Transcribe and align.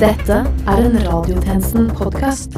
Dette 0.00 0.36
er 0.64 0.78
en 0.80 0.94
Radiotjenesten-podkast. 0.96 2.54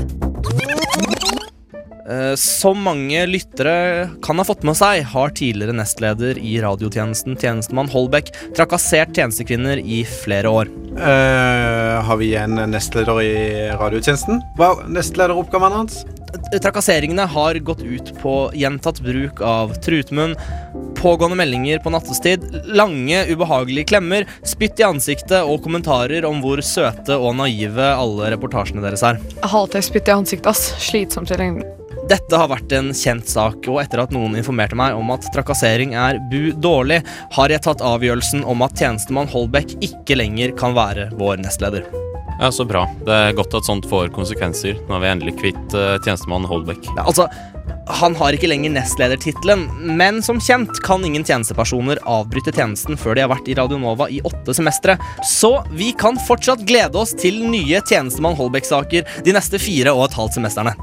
Eh, 2.07 2.35
Som 2.39 2.85
mange 2.87 3.25
lyttere 3.27 3.75
kan 4.23 4.39
ha 4.39 4.45
fått 4.47 4.63
med 4.63 4.79
seg, 4.79 5.03
har 5.11 5.35
tidligere 5.35 5.75
nestleder 5.75 6.39
i 6.39 6.53
radiotjenesten, 6.63 7.35
tjenestemann 7.35 7.91
Holbæk, 7.91 8.31
trakassert 8.55 9.11
tjenestekvinner 9.19 9.83
i 9.83 10.05
flere 10.07 10.55
år. 10.55 10.71
Uh, 10.95 11.99
har 12.07 12.23
vi 12.23 12.31
en 12.39 12.63
nestleder 12.71 13.19
i 13.27 13.35
radiotjenesten? 13.75 14.39
Hva 14.55 14.77
er 14.77 14.93
nestlederoppgaven 15.01 15.81
hans? 15.81 16.05
Trakasseringene 16.63 17.27
har 17.29 17.59
gått 17.65 17.83
ut 17.83 18.13
på 18.23 18.35
gjentatt 18.55 19.01
bruk 19.05 19.41
av 19.45 19.75
trutmunn, 19.85 20.37
pågående 20.97 21.37
meldinger 21.37 21.79
på 21.83 21.91
nattestid, 21.91 22.45
lange, 22.65 23.25
ubehagelige 23.29 23.91
klemmer, 23.93 24.27
spytt 24.47 24.81
i 24.81 24.87
ansiktet 24.87 25.41
og 25.43 25.63
kommentarer 25.65 26.27
om 26.29 26.43
hvor 26.45 26.63
søte 26.65 27.19
og 27.19 27.37
naive 27.41 27.93
alle 27.97 28.33
reportasjene 28.37 28.85
deres 28.85 29.05
er. 29.07 29.21
Jeg 29.39 29.53
hater 29.55 29.85
spytt 29.85 30.11
i 30.11 30.17
ansiktet, 30.17 30.53
ass. 30.53 30.73
Slitsomt 30.83 31.33
tilgjengelig. 31.33 31.69
Dette 32.11 32.37
har 32.37 32.49
vært 32.51 32.73
en 32.75 32.91
kjent 32.97 33.29
sak, 33.31 33.69
og 33.71 33.79
etter 33.81 34.03
at 34.03 34.13
noen 34.15 34.35
informerte 34.39 34.77
meg 34.79 34.99
om 34.99 35.13
at 35.15 35.29
trakassering 35.35 35.95
er 35.97 36.19
bu 36.33 36.51
dårlig, 36.59 37.01
har 37.37 37.55
jeg 37.55 37.65
tatt 37.65 37.85
avgjørelsen 37.87 38.43
om 38.45 38.67
at 38.67 38.75
tjenestemann 38.79 39.31
Holbæk 39.33 39.79
ikke 39.81 40.19
lenger 40.19 40.57
kan 40.59 40.75
være 40.77 41.13
vår 41.19 41.45
nestleder. 41.45 41.87
Ja, 42.41 42.51
Så 42.53 42.67
bra. 42.69 42.87
Det 43.07 43.13
er 43.15 43.37
godt 43.37 43.55
at 43.55 43.69
sånt 43.69 43.89
får 43.91 44.13
konsekvenser. 44.15 44.79
Nå 44.89 44.97
er 44.97 45.05
vi 45.05 45.11
endelig 45.13 45.37
kvitt 45.41 45.77
uh, 45.77 45.97
tjenestemann 46.05 46.47
Holbæk. 46.49 46.89
Ja, 46.97 47.05
altså, 47.05 47.29
han 47.93 48.15
har 48.19 48.35
ikke 48.35 48.49
lenger 48.51 48.73
nestledertittelen, 48.75 49.67
men 49.99 50.23
som 50.25 50.41
kjent 50.43 50.81
kan 50.87 51.05
ingen 51.05 51.25
tjenestepersoner 51.27 52.01
avbryte 52.09 52.55
tjenesten 52.55 52.99
før 52.99 53.17
de 53.17 53.25
har 53.25 53.33
vært 53.33 53.51
i 53.51 53.57
Radio 53.59 53.79
Nova 53.83 54.09
i 54.11 54.21
åtte 54.27 54.55
semestre. 54.57 54.97
Så 55.27 55.55
vi 55.75 55.93
kan 55.99 56.19
fortsatt 56.29 56.65
glede 56.69 56.99
oss 56.99 57.15
til 57.19 57.43
nye 57.53 57.83
tjenestemann 57.89 58.39
Holbæk-saker 58.39 59.09
de 59.27 59.37
neste 59.37 59.61
fire 59.63 59.95
og 59.95 60.09
et 60.09 60.19
halvt 60.19 60.39
semestrene. 60.39 60.77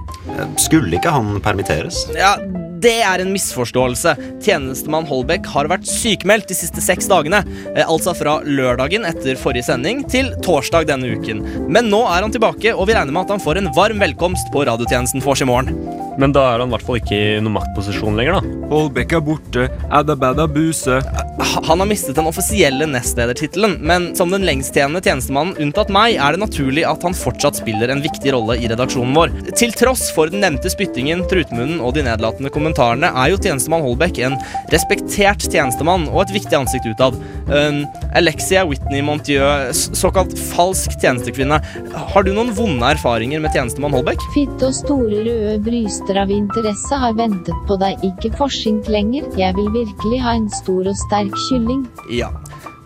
Skulle 0.59 0.99
ikke 0.99 1.13
han 1.13 1.39
permitteres? 1.43 2.05
Ja, 2.17 2.35
det 2.79 2.95
er 3.03 3.19
en 3.23 3.31
misforståelse. 3.33 4.13
Tjenestemann 4.45 5.07
Holbæk 5.09 5.47
har 5.51 5.67
vært 5.71 5.87
sykemeldt 5.89 6.47
de 6.51 6.55
siste 6.57 6.81
seks 6.83 7.07
dagene. 7.11 7.41
eh, 7.75 7.83
Altså 7.89 8.13
fra 8.15 8.39
lørdagen 8.45 9.05
etter 9.05 9.35
forrige 9.35 9.65
sending 9.67 10.03
til 10.09 10.31
torsdag 10.45 10.87
denne 10.87 11.11
uken. 11.17 11.43
Men 11.69 11.89
nå 11.89 12.03
er 12.07 12.21
han 12.23 12.31
tilbake, 12.31 12.73
og 12.75 12.87
vi 12.87 12.93
regner 12.95 13.11
med 13.11 13.23
at 13.25 13.29
han 13.35 13.39
får 13.43 13.57
en 13.57 13.71
varm 13.75 13.99
velkomst 13.99 14.51
på 14.53 14.65
radiotjenesten 14.65 15.21
vors 15.25 15.41
i 15.41 15.45
morgen. 15.49 15.73
Men 16.19 16.31
da 16.35 16.53
er 16.53 16.59
han 16.59 16.67
i 16.69 16.73
hvert 16.75 16.83
fall 16.85 16.99
ikke 16.99 17.15
i 17.15 17.39
noen 17.39 17.55
maktposisjon 17.55 18.15
lenger, 18.19 18.39
da. 18.39 18.67
Holbæk 18.69 19.13
er 19.15 19.21
borte, 19.23 19.69
adda 19.89 20.15
badda 20.19 20.47
buse. 20.47 20.99
Ha- 21.39 21.61
Han 21.69 21.79
har 21.79 21.87
mistet 21.87 22.15
den 22.15 22.27
offisielle 22.27 22.85
nestledertittelen, 22.85 23.79
men 23.81 24.15
som 24.15 24.29
den 24.29 24.43
lengsttjenende 24.43 25.01
tjenestemannen 25.01 25.55
unntatt 25.57 25.89
meg, 25.89 26.15
er 26.19 26.31
det 26.35 26.41
naturlig 26.41 26.83
at 26.85 27.01
han 27.03 27.13
fortsatt 27.13 27.55
spiller 27.61 27.89
en 27.89 28.01
viktig 28.03 28.31
rolle 28.33 28.57
i 28.59 28.67
redaksjonen 28.67 29.15
vår. 29.15 29.31
Til 29.55 29.71
tross 29.71 30.11
for 30.11 30.27
den 30.29 30.41
nevnte 30.41 30.69
spyttingen, 30.69 31.23
trutmunnen 31.29 31.79
og 31.81 31.93
de 31.95 32.03
nedlatende 32.03 32.49
kommentarene, 32.51 32.67
er 32.77 33.29
jo 33.31 33.39
tjenestemann 33.41 33.81
Holbæk 33.85 34.19
en 34.25 34.35
respektert 34.73 35.45
tjenestemann 35.49 36.07
og 36.09 36.23
et 36.25 36.33
viktig 36.37 36.57
ansikt 36.57 36.85
utad. 36.85 37.17
Um, 37.49 37.85
Alexia 38.13 38.65
Whitney 38.67 39.01
Montieu, 39.01 39.41
såkalt 39.73 40.37
falsk 40.51 40.93
tjenestekvinne. 41.01 41.59
Har 42.13 42.23
du 42.23 42.31
noen 42.33 42.53
vonde 42.53 42.93
erfaringer 42.93 43.41
med 43.41 43.53
tjenestemann 43.55 43.95
Holbæk? 43.97 44.21
Fitte 44.35 44.69
og 44.69 44.75
store 44.77 45.23
røde 45.25 45.57
bryster 45.65 46.21
av 46.21 46.31
interesse 46.33 47.01
har 47.01 47.17
ventet 47.17 47.65
på 47.67 47.79
deg, 47.81 47.99
ikke 48.05 48.33
forsint 48.37 48.89
lenger. 48.91 49.27
Jeg 49.39 49.57
vil 49.57 49.71
virkelig 49.73 50.23
ha 50.25 50.37
en 50.37 50.49
stor 50.61 50.89
og 50.89 50.97
sterk 51.07 51.35
kylling. 51.49 51.85
Ja. 52.13 52.33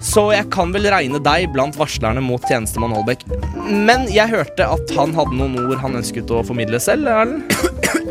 Så 0.04 0.26
jeg 0.36 0.50
kan 0.52 0.74
vel 0.76 0.90
regne 0.92 1.20
deg 1.24 1.48
blant 1.54 1.78
varslerne 1.80 2.22
mot 2.24 2.44
tjenestemann 2.50 2.92
Holbæk. 2.92 3.24
Men 3.72 4.10
jeg 4.12 4.34
hørte 4.34 4.68
at 4.76 4.92
han 4.98 5.16
hadde 5.16 5.38
noen 5.40 5.56
ord 5.64 5.80
han 5.80 5.96
ønsket 6.02 6.32
å 6.34 6.44
formidle 6.44 6.82
selv, 6.84 7.08
Erlend? 7.08 7.48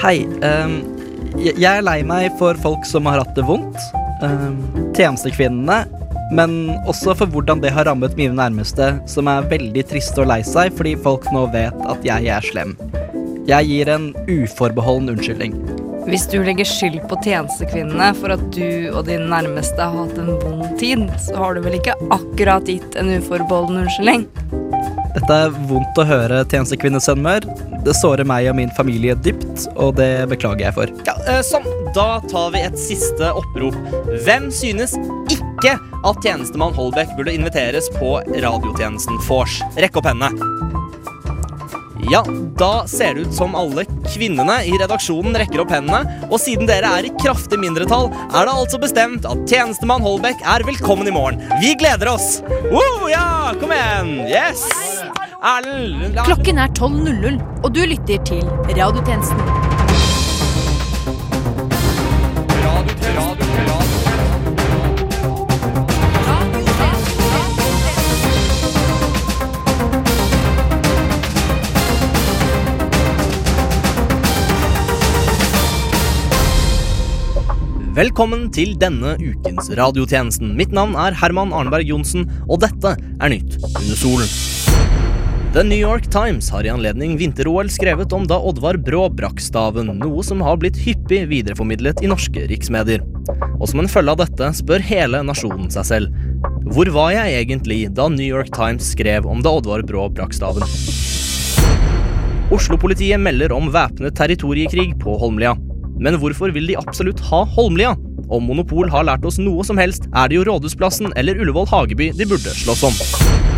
Hei. 0.00 0.22
Um, 0.40 0.78
jeg 1.36 1.60
er 1.68 1.82
lei 1.84 1.98
meg 2.08 2.30
for 2.40 2.56
folk 2.62 2.86
som 2.88 3.04
har 3.04 3.20
hatt 3.20 3.34
det 3.36 3.42
vondt. 3.44 3.76
Um, 4.24 4.56
tjenestekvinnene. 4.96 5.82
Men 6.32 6.54
også 6.88 7.12
for 7.18 7.28
hvordan 7.28 7.60
det 7.60 7.74
har 7.76 7.84
rammet 7.84 8.16
mine 8.16 8.32
nærmeste, 8.38 8.94
som 9.10 9.28
er 9.28 9.48
veldig 9.50 9.82
triste 9.90 10.22
og 10.22 10.30
lei 10.30 10.38
seg 10.46 10.72
fordi 10.78 10.94
folk 11.04 11.26
nå 11.34 11.42
vet 11.52 11.76
at 11.90 12.06
jeg 12.06 12.30
er 12.32 12.46
slem. 12.48 12.72
Jeg 13.50 13.68
gir 13.68 13.90
en 13.92 14.08
uforbeholden 14.24 15.12
unnskyldning. 15.18 15.58
Hvis 16.08 16.24
du 16.32 16.38
legger 16.40 16.64
skyld 16.64 17.02
på 17.10 17.20
tjenestekvinnene 17.26 18.14
for 18.22 18.32
at 18.38 18.46
du 18.56 18.88
og 18.94 19.04
dine 19.10 19.28
nærmeste 19.28 19.84
har 19.84 20.06
hatt 20.06 20.16
en 20.22 20.32
vond 20.40 20.64
tid, 20.80 21.04
så 21.26 21.36
har 21.42 21.58
du 21.58 21.66
vel 21.66 21.76
ikke 21.76 21.98
akkurat 22.08 22.72
gitt 22.72 22.96
en 22.96 23.12
uforbeholden 23.18 23.82
unnskyldning? 23.84 24.24
Dette 25.10 25.36
er 25.46 25.54
vondt 25.66 25.98
å 25.98 26.06
høre, 26.06 26.44
tjenestekvinne 26.50 27.00
Sønmør. 27.02 27.46
Det 27.84 27.94
sårer 27.98 28.26
meg 28.28 28.46
og 28.50 28.56
min 28.60 28.70
familie 28.76 29.16
dypt, 29.18 29.66
og 29.74 29.96
det 29.98 30.28
beklager 30.30 30.68
jeg 30.68 30.76
for. 30.76 30.92
Ja, 31.08 31.16
eh, 31.26 31.42
sånn. 31.46 31.66
Da 31.96 32.20
tar 32.30 32.52
vi 32.54 32.62
et 32.62 32.78
siste 32.78 33.32
opprop. 33.34 33.74
Hvem 34.22 34.50
synes 34.54 34.94
ikke 35.32 35.74
at 35.74 36.22
tjenestemann 36.22 36.76
Holbæk 36.76 37.16
burde 37.18 37.34
inviteres 37.34 37.90
på 37.98 38.20
radiotjenesten 38.30 39.18
vors? 39.26 39.58
Rekk 39.80 39.98
opp 39.98 40.06
hendene. 40.12 40.30
Ja, 42.10 42.22
da 42.58 42.86
ser 42.88 43.14
det 43.14 43.20
ut 43.20 43.34
som 43.34 43.54
alle 43.58 43.84
kvinnene 44.08 44.60
i 44.66 44.72
redaksjonen 44.80 45.36
rekker 45.36 45.64
opp 45.64 45.74
hendene. 45.74 46.04
Og 46.30 46.38
siden 46.40 46.70
dere 46.70 46.94
er 47.00 47.10
i 47.10 47.12
kraftig 47.20 47.60
mindretall, 47.60 48.08
er 48.30 48.48
det 48.48 48.54
altså 48.54 48.80
bestemt 48.82 49.28
at 49.28 49.44
tjenestemann 49.50 50.06
Holbæk 50.06 50.42
er 50.54 50.64
velkommen 50.68 51.10
i 51.10 51.14
morgen. 51.14 51.42
Vi 51.60 51.74
gleder 51.80 52.14
oss! 52.14 52.40
Woo, 52.70 53.10
ja, 53.10 53.52
kom 53.60 53.74
igjen! 53.74 54.14
Yes! 54.30 54.66
Erlend 55.40 56.18
Klokken 56.26 56.58
er 56.60 56.68
12.00, 56.76 57.38
og 57.64 57.70
du 57.72 57.80
lytter 57.88 58.20
til 58.28 58.42
Radiotjenesten. 58.76 59.40
Velkommen 77.96 78.46
til 78.52 78.76
denne 78.80 79.16
ukens 79.16 79.72
radiotjenesten. 79.76 80.52
Mitt 80.56 80.76
navn 80.76 80.94
er 81.00 81.16
Herman 81.16 81.56
Arneberg 81.56 81.88
Johnsen, 81.88 82.28
og 82.44 82.60
dette 82.60 82.96
er 83.00 83.32
Nytt 83.32 83.56
under 83.64 83.96
solen. 83.96 84.49
The 85.50 85.64
New 85.64 85.78
York 85.78 86.04
Times 86.12 86.50
har 86.50 86.62
i 86.62 86.68
anledning 86.70 87.16
vinter-OL 87.18 87.66
skrevet 87.74 88.12
om 88.14 88.22
da 88.22 88.36
Oddvar 88.38 88.76
Brå 88.78 89.08
brakk 89.10 89.40
staven, 89.42 89.88
noe 89.98 90.22
som 90.22 90.38
har 90.46 90.60
blitt 90.62 90.78
hyppig 90.78 91.24
videreformidlet 91.26 92.04
i 92.06 92.10
norske 92.12 92.44
riksmedier. 92.52 93.02
Og 93.58 93.66
som 93.66 93.82
en 93.82 93.90
følge 93.90 94.14
av 94.14 94.20
dette 94.20 94.52
spør 94.60 94.86
hele 94.86 95.24
nasjonen 95.26 95.66
seg 95.74 95.88
selv 95.88 96.70
hvor 96.70 96.86
var 96.94 97.16
jeg 97.16 97.40
egentlig 97.40 97.80
da 97.98 98.06
New 98.14 98.30
York 98.30 98.54
Times 98.54 98.92
skrev 98.94 99.26
om 99.26 99.42
da 99.42 99.56
Oddvar 99.58 99.82
Brå 99.90 100.06
brakk 100.14 100.38
staven? 100.38 100.62
Oslo-politiet 102.54 103.18
melder 103.18 103.50
om 103.50 103.72
væpnet 103.74 104.14
territoriekrig 104.22 104.92
på 105.02 105.18
Holmlia. 105.18 105.56
Men 105.98 106.22
hvorfor 106.22 106.54
vil 106.54 106.70
de 106.70 106.78
absolutt 106.78 107.26
ha 107.26 107.42
Holmlia? 107.56 107.96
Om 108.30 108.46
Monopol 108.46 108.86
har 108.94 109.10
lært 109.10 109.26
oss 109.26 109.42
noe 109.42 109.66
som 109.66 109.82
helst, 109.82 110.06
er 110.14 110.30
det 110.30 110.38
jo 110.38 110.46
Rådhusplassen 110.46 111.10
eller 111.18 111.42
Ullevål 111.42 111.66
Hageby 111.74 112.12
de 112.14 112.30
burde 112.30 112.54
slåss 112.62 112.86
om. 112.86 113.49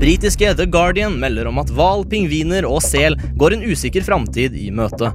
Britiske 0.00 0.54
The 0.54 0.66
Guardian 0.66 1.14
melder 1.20 1.46
om 1.48 1.56
at 1.58 1.70
hval, 1.72 2.02
pingviner 2.04 2.66
og 2.68 2.82
sel 2.84 3.14
går 3.40 3.54
en 3.56 3.62
usikker 3.64 4.04
framtid 4.04 4.52
i 4.60 4.68
møte. 4.68 5.08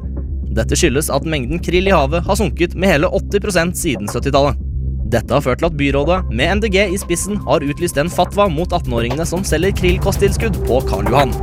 Dette 0.57 0.73
skyldes 0.73 1.11
at 1.13 1.27
mengden 1.29 1.61
krill 1.61 1.85
i 1.85 1.93
havet 1.93 2.25
har 2.25 2.39
sunket 2.39 2.73
med 2.73 2.89
hele 2.89 3.11
80 3.13 3.75
siden 3.77 4.09
70-tallet. 4.09 4.57
Dette 5.13 5.35
har 5.35 5.43
ført 5.45 5.61
til 5.61 5.67
at 5.69 5.75
byrådet, 5.77 6.17
med 6.33 6.57
MDG 6.57 6.79
i 6.95 6.97
spissen, 6.97 7.37
har 7.45 7.61
utlyst 7.61 7.99
en 8.01 8.09
fatwa 8.09 8.47
mot 8.49 8.73
18-åringene 8.73 9.27
som 9.27 9.45
selger 9.45 9.75
krillkosttilskudd 9.77 10.57
på 10.65 10.81
Karl 10.89 11.13
Johan. 11.13 11.35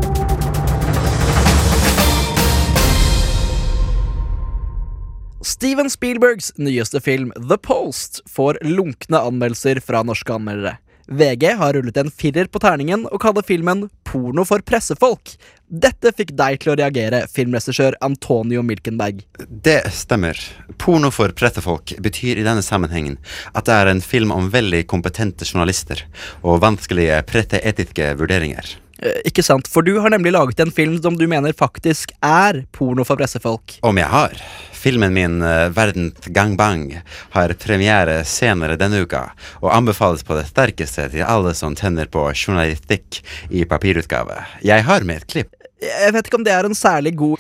Steven 5.47 5.95
Spielbergs 5.95 6.51
nyeste 6.59 6.99
film 7.01 7.31
The 7.39 7.61
Post 7.62 8.25
får 8.27 8.59
lunkne 8.67 9.23
anmeldelser 9.31 9.79
fra 9.85 10.03
norske 10.03 10.35
anmeldere. 10.35 10.81
VG 11.09 11.55
har 11.57 11.73
rullet 11.73 11.97
en 11.97 12.11
firer 12.13 12.49
på 12.53 12.61
terningen 12.61 13.07
og 13.09 13.21
kaller 13.23 13.45
filmen 13.47 13.87
porno 14.05 14.45
for 14.49 14.61
pressefolk. 14.65 15.33
Dette 15.69 16.13
fikk 16.17 16.35
deg 16.37 16.59
til 16.61 16.73
å 16.73 16.77
reagere, 16.81 17.23
filmregissør 17.33 17.97
Antonio 18.05 18.61
Milkenberg. 18.65 19.23
Det 19.49 19.81
stemmer. 19.93 20.37
Porno 20.81 21.11
for 21.13 21.33
pressefolk 21.37 21.95
betyr 22.05 22.41
i 22.41 22.45
denne 22.47 22.65
sammenhengen 22.65 23.17
at 23.55 23.69
det 23.69 23.77
er 23.77 23.93
en 23.93 24.05
film 24.05 24.35
om 24.37 24.51
veldig 24.53 24.85
kompetente 24.89 25.49
journalister 25.49 26.05
og 26.43 26.61
vanskelige 26.65 27.23
preteetiske 27.29 28.13
vurderinger. 28.21 28.77
Eh, 29.03 29.21
Ikke 29.31 29.45
sant, 29.47 29.69
for 29.71 29.87
du 29.87 29.99
har 30.03 30.11
nemlig 30.11 30.33
laget 30.35 30.61
en 30.61 30.73
film 30.75 30.99
som 31.03 31.17
du 31.19 31.27
mener 31.31 31.55
faktisk 31.56 32.12
er 32.25 32.65
porno 32.73 33.05
for 33.06 33.21
pressefolk. 33.21 33.79
Om 33.83 34.00
jeg 34.00 34.11
har. 34.11 34.43
Filmen 34.79 35.12
min 35.12 35.41
'Verden 35.43 35.75
Verdens 35.75 36.27
gangbang 36.27 37.00
har 37.31 37.53
premiere 37.59 38.25
senere 38.25 38.77
denne 38.77 39.03
uka, 39.03 39.33
og 39.62 39.75
anbefales 39.75 40.23
på 40.23 40.37
det 40.39 40.47
sterkeste 40.47 41.09
til 41.11 41.27
alle 41.27 41.55
som 41.55 41.75
tenner 41.75 42.06
på 42.06 42.31
journalistikk 42.35 43.23
i 43.50 43.65
papirutgave. 43.65 44.45
Jeg 44.62 44.85
har 44.85 45.00
med 45.03 45.17
et 45.17 45.27
klipp. 45.27 45.50
Jeg 45.83 46.12
vet 46.12 46.27
ikke 46.27 46.39
om 46.39 46.45
det 46.45 46.53
er 46.53 46.65
en 46.65 46.75
særlig 46.75 47.17
god 47.17 47.39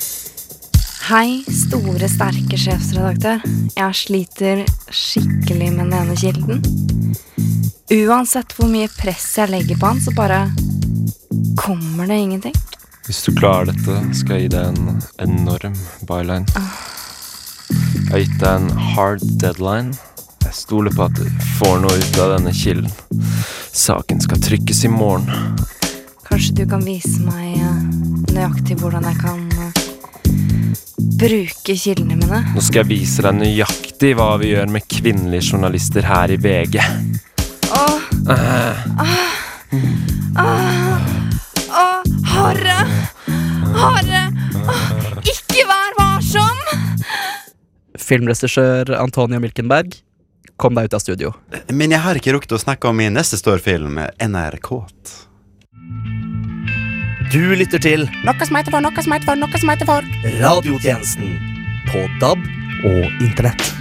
Hei, 1.08 1.40
store, 1.48 2.04
sterke 2.04 2.58
sjefsredaktør. 2.60 3.40
Jeg 3.72 3.94
sliter 3.96 4.64
skikkelig 4.92 5.70
med 5.72 5.88
den 5.88 5.94
ene 5.96 6.16
kilden. 6.20 6.60
Uansett 7.88 8.52
hvor 8.52 8.68
mye 8.68 8.90
press 8.92 9.30
jeg 9.38 9.48
legger 9.48 9.80
på 9.80 9.88
han, 9.88 10.02
så 10.04 10.12
bare 10.12 10.42
kommer 11.60 12.06
det 12.10 12.18
ingenting. 12.24 12.54
Hvis 13.08 13.22
du 13.24 13.32
klarer 13.38 13.70
dette, 13.72 13.98
skal 14.18 14.36
jeg 14.36 14.48
gi 14.48 14.52
deg 14.56 14.64
en 14.74 15.00
enorm 15.24 15.76
byline. 16.08 16.46
Jeg 16.48 18.10
har 18.12 18.22
gitt 18.24 18.38
deg 18.40 18.50
en 18.52 18.68
hard 18.94 19.24
deadline. 19.40 19.94
Jeg 20.44 20.54
stoler 20.56 20.92
på 20.96 21.06
at 21.08 21.16
du 21.18 21.24
får 21.58 21.80
noe 21.82 21.96
ut 22.00 22.18
av 22.24 22.34
denne 22.36 22.52
kilden. 22.56 22.92
Saken 23.76 24.20
skal 24.24 24.40
trykkes 24.44 24.84
i 24.88 24.90
morgen. 24.92 25.28
Kanskje 26.28 26.54
du 26.60 26.64
kan 26.68 26.84
vise 26.84 27.20
meg 27.24 27.56
eh, 27.56 27.82
nøyaktig 28.34 28.76
hvordan 28.82 29.04
jeg 29.08 29.18
kan 29.20 29.40
eh, 29.56 29.72
bruke 31.18 31.76
kildene 31.76 32.16
mine? 32.20 32.42
Nå 32.54 32.64
skal 32.64 32.82
jeg 32.84 32.90
vise 32.92 33.24
deg 33.24 33.38
nøyaktig 33.40 34.12
hva 34.18 34.34
vi 34.40 34.52
gjør 34.52 34.68
med 34.76 34.84
kvinnelige 34.92 35.52
journalister 35.54 36.04
her 36.08 36.32
i 36.36 36.40
VG. 36.44 36.80
Åh, 37.72 38.04
Ah. 38.28 38.76
åh, 39.00 39.12
åh, 40.36 40.67
Harre! 43.78 44.26
Ikke 45.24 45.64
vær 45.68 45.96
varsom! 45.98 46.58
filmregissør 48.08 48.94
Antonio 48.98 49.40
Milkenberg. 49.42 49.96
Kom 50.58 50.74
deg 50.74 50.88
ut 50.88 50.96
av 50.96 51.02
studio. 51.04 51.32
Men 51.70 51.94
jeg 51.94 52.02
har 52.02 52.18
ikke 52.18 52.34
rukket 52.34 52.56
å 52.56 52.60
snakke 52.60 52.90
om 52.90 52.98
min 52.98 53.14
neste 53.14 53.38
storfilm, 53.38 54.00
NRK. 54.18 54.70
Du 57.28 57.42
lytter 57.60 57.82
til 57.84 58.06
Noe 58.24 58.48
som 58.48 58.56
heter 58.56 58.72
for, 58.72 58.80
noe 58.80 59.04
som 59.04 59.14
heter 59.14 59.28
for, 59.28 59.38
noe 59.38 59.60
som 59.60 59.72
heter 59.74 59.90
for. 59.90 60.08
Radiotjenesten 60.40 61.36
på 61.90 62.06
DAB 62.22 62.40
og 62.88 63.22
Internett. 63.22 63.74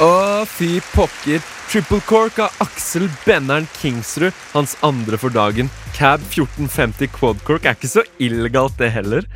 Å, 0.00 0.44
fy 0.48 0.78
pokker. 0.94 1.42
Triple 1.68 2.00
Cork 2.08 2.38
av 2.40 2.54
Aksel 2.64 3.10
Benneren 3.26 3.68
Kingsrud, 3.76 4.32
hans 4.54 4.76
andre 4.80 5.18
for 5.20 5.32
dagen. 5.32 5.68
Cab 5.96 6.22
1450 6.24 7.10
Quad 7.12 7.42
Cork 7.46 7.66
er 7.66 7.76
ikke 7.76 7.90
så 7.90 8.04
illegalt, 8.22 8.78
det 8.80 8.90
heller. 8.94 9.26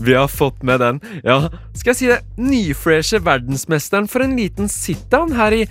Vi 0.00 0.14
har 0.16 0.28
fått 0.32 0.62
med 0.66 0.80
den, 0.82 1.00
ja, 1.24 1.50
skal 1.76 1.92
jeg 1.92 1.98
si 1.98 2.08
det, 2.10 2.20
nyfreshe 2.40 3.20
verdensmesteren 3.24 4.08
for 4.10 4.24
en 4.24 4.36
liten 4.38 4.70
sit-down 4.72 5.34
her 5.36 5.54
i 5.54 5.62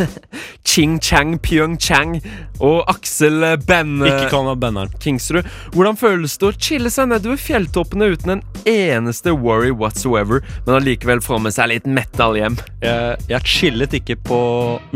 Ching-chang 0.70 1.36
Pyeongchang. 1.42 2.18
Og 2.60 2.82
Aksel 2.90 3.42
Ben... 3.66 3.98
Ikke 4.06 4.30
kall 4.32 4.48
meg 4.50 4.60
Benneren. 4.62 4.96
Kingsrud. 5.02 5.48
Hvordan 5.74 5.98
føles 6.00 6.36
det 6.40 6.50
å 6.50 6.56
chille 6.56 6.92
seg 6.92 7.10
nedover 7.10 7.40
fjelltoppene 7.40 8.10
uten 8.14 8.36
en 8.36 8.44
eneste 8.68 9.34
worry 9.34 9.72
whatsoever, 9.72 10.44
men 10.66 10.76
allikevel 10.78 11.22
få 11.24 11.40
med 11.42 11.56
seg 11.56 11.72
litt 11.74 11.88
metal 11.88 12.38
hjem? 12.38 12.58
Jeg, 12.84 13.20
jeg 13.32 13.54
chillet 13.58 14.00
ikke 14.00 14.20
på 14.30 14.42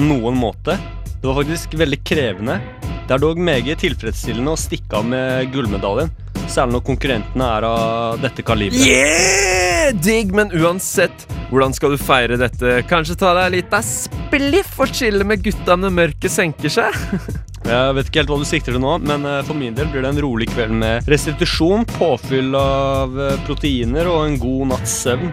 noen 0.01 0.39
måte. 0.39 0.79
Det 1.21 1.31
var 1.31 1.41
faktisk 1.41 1.79
veldig 1.81 2.05
krevende. 2.05 2.61
Det 3.05 3.13
er 3.13 3.21
dog 3.21 3.37
meget 3.37 3.83
tilfredsstillende 3.85 4.55
å 4.55 4.61
stikke 4.61 4.97
av 5.01 5.09
med 5.09 5.51
gullmedaljen. 5.53 6.13
Særlig 6.49 6.79
når 6.79 6.85
konkurrentene 6.87 7.49
er 7.59 7.67
av 7.69 8.23
dette 8.23 8.45
kaliberet. 8.45 8.85
Yeah! 8.89 9.93
Digg, 10.01 10.31
men 10.33 10.49
uansett, 10.57 11.27
hvordan 11.51 11.75
skal 11.77 11.93
du 11.93 12.01
feire 12.01 12.39
dette? 12.41 12.79
Kanskje 12.89 13.19
ta 13.21 13.35
deg 13.37 13.59
litt 13.59 13.75
av 13.77 13.85
spliff 13.85 14.79
og 14.81 14.95
chille 14.97 15.27
med 15.29 15.43
gutta 15.45 15.77
når 15.77 15.93
mørket 15.99 16.33
senker 16.33 16.73
seg? 16.73 16.97
Jeg 17.65 17.97
vet 17.97 18.09
ikke 18.09 18.21
helt 18.21 18.33
hva 18.33 18.39
du 18.41 18.49
sikter 18.49 18.77
til 18.77 18.83
nå, 18.85 18.97
men 19.09 19.25
eh, 19.29 19.43
for 19.45 19.57
min 19.57 19.77
del 19.77 19.89
blir 19.93 20.05
det 20.05 20.11
en 20.13 20.21
rolig 20.21 20.51
kveld 20.53 20.75
med 20.81 21.09
restitusjon, 21.09 21.87
påfyll 21.95 22.53
av 22.61 23.17
eh, 23.17 23.39
proteiner 23.47 24.09
og 24.13 24.27
en 24.27 24.41
god 24.41 24.73
natts 24.75 24.99
søvn. 25.05 25.33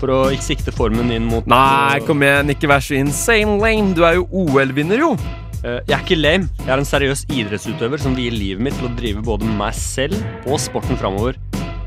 For 0.00 0.12
å 0.12 0.20
ikke 0.32 0.44
sikte 0.44 0.76
formen 0.76 1.12
inn 1.12 1.28
mot 1.28 1.48
Nei, 1.48 2.00
kom 2.04 2.24
igjen, 2.24 2.52
ikke 2.52 2.68
vær 2.68 2.84
så 2.84 2.96
insane 2.96 3.56
lame. 3.60 3.92
Du 3.96 4.04
er 4.08 4.18
jo 4.18 4.28
OL-vinner, 4.44 5.04
jo. 5.04 5.14
Eh, 5.64 5.80
Jeg 5.88 5.96
er 5.96 6.04
ikke 6.04 6.18
lame. 6.20 6.48
Jeg 6.64 6.72
er 6.74 6.78
en 6.82 6.88
seriøs 6.88 7.24
idrettsutøver 7.32 8.00
som 8.02 8.16
vier 8.18 8.34
livet 8.34 8.62
mitt 8.62 8.76
til 8.78 8.88
å 8.90 8.94
drive 8.98 9.22
både 9.26 9.48
meg 9.58 9.74
selv 9.74 10.16
og 10.46 10.58
sporten 10.60 10.98
framover. 11.00 11.38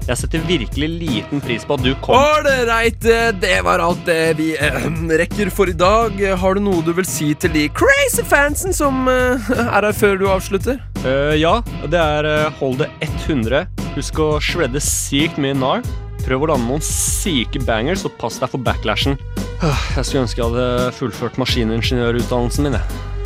Jeg 0.10 0.18
setter 0.18 0.42
virkelig 0.48 0.88
liten 0.90 1.42
pris 1.44 1.62
på 1.70 1.76
at 1.78 1.84
du 1.86 1.92
kom. 2.02 2.16
Ålreit, 2.18 3.04
eh, 3.06 3.30
det 3.38 3.60
var 3.64 3.78
alt 3.84 4.02
det 4.08 4.38
vi 4.40 4.48
eh, 4.58 4.80
rekker 5.22 5.52
for 5.54 5.70
i 5.70 5.76
dag. 5.78 6.16
Har 6.42 6.58
du 6.58 6.64
noe 6.66 6.82
du 6.82 6.90
vil 6.98 7.06
si 7.06 7.36
til 7.38 7.54
de 7.54 7.68
crazy 7.78 8.24
fansen 8.26 8.74
som 8.74 9.06
eh, 9.12 9.52
er 9.54 9.86
her 9.86 9.94
før 9.94 10.18
du 10.18 10.26
avslutter? 10.34 10.80
Uh, 11.06 11.36
ja, 11.38 11.60
det 11.88 12.00
er 12.02 12.26
eh, 12.28 12.50
hold 12.60 12.82
det 12.82 12.90
100. 13.06 13.68
Husk 13.96 14.18
å 14.20 14.32
shredde 14.42 14.82
sykt 14.84 15.38
mye 15.38 15.54
nar. 15.56 15.86
Prøv 16.26 16.44
å 16.44 16.50
lande 16.52 16.68
noen 16.68 16.84
syke 16.84 17.62
bangers, 17.64 18.02
og 18.06 18.18
pass 18.20 18.42
deg 18.42 18.50
for 18.52 18.60
backlashen. 18.66 19.16
Ah, 19.62 19.78
Jeg 19.96 20.06
skulle 20.10 20.26
ønske 20.26 20.42
jeg 20.42 20.50
hadde 20.50 20.92
fullført 20.98 21.38
maskiningeniørutdannelsen 21.40 22.66
min. 22.68 22.76
jeg. 22.82 23.19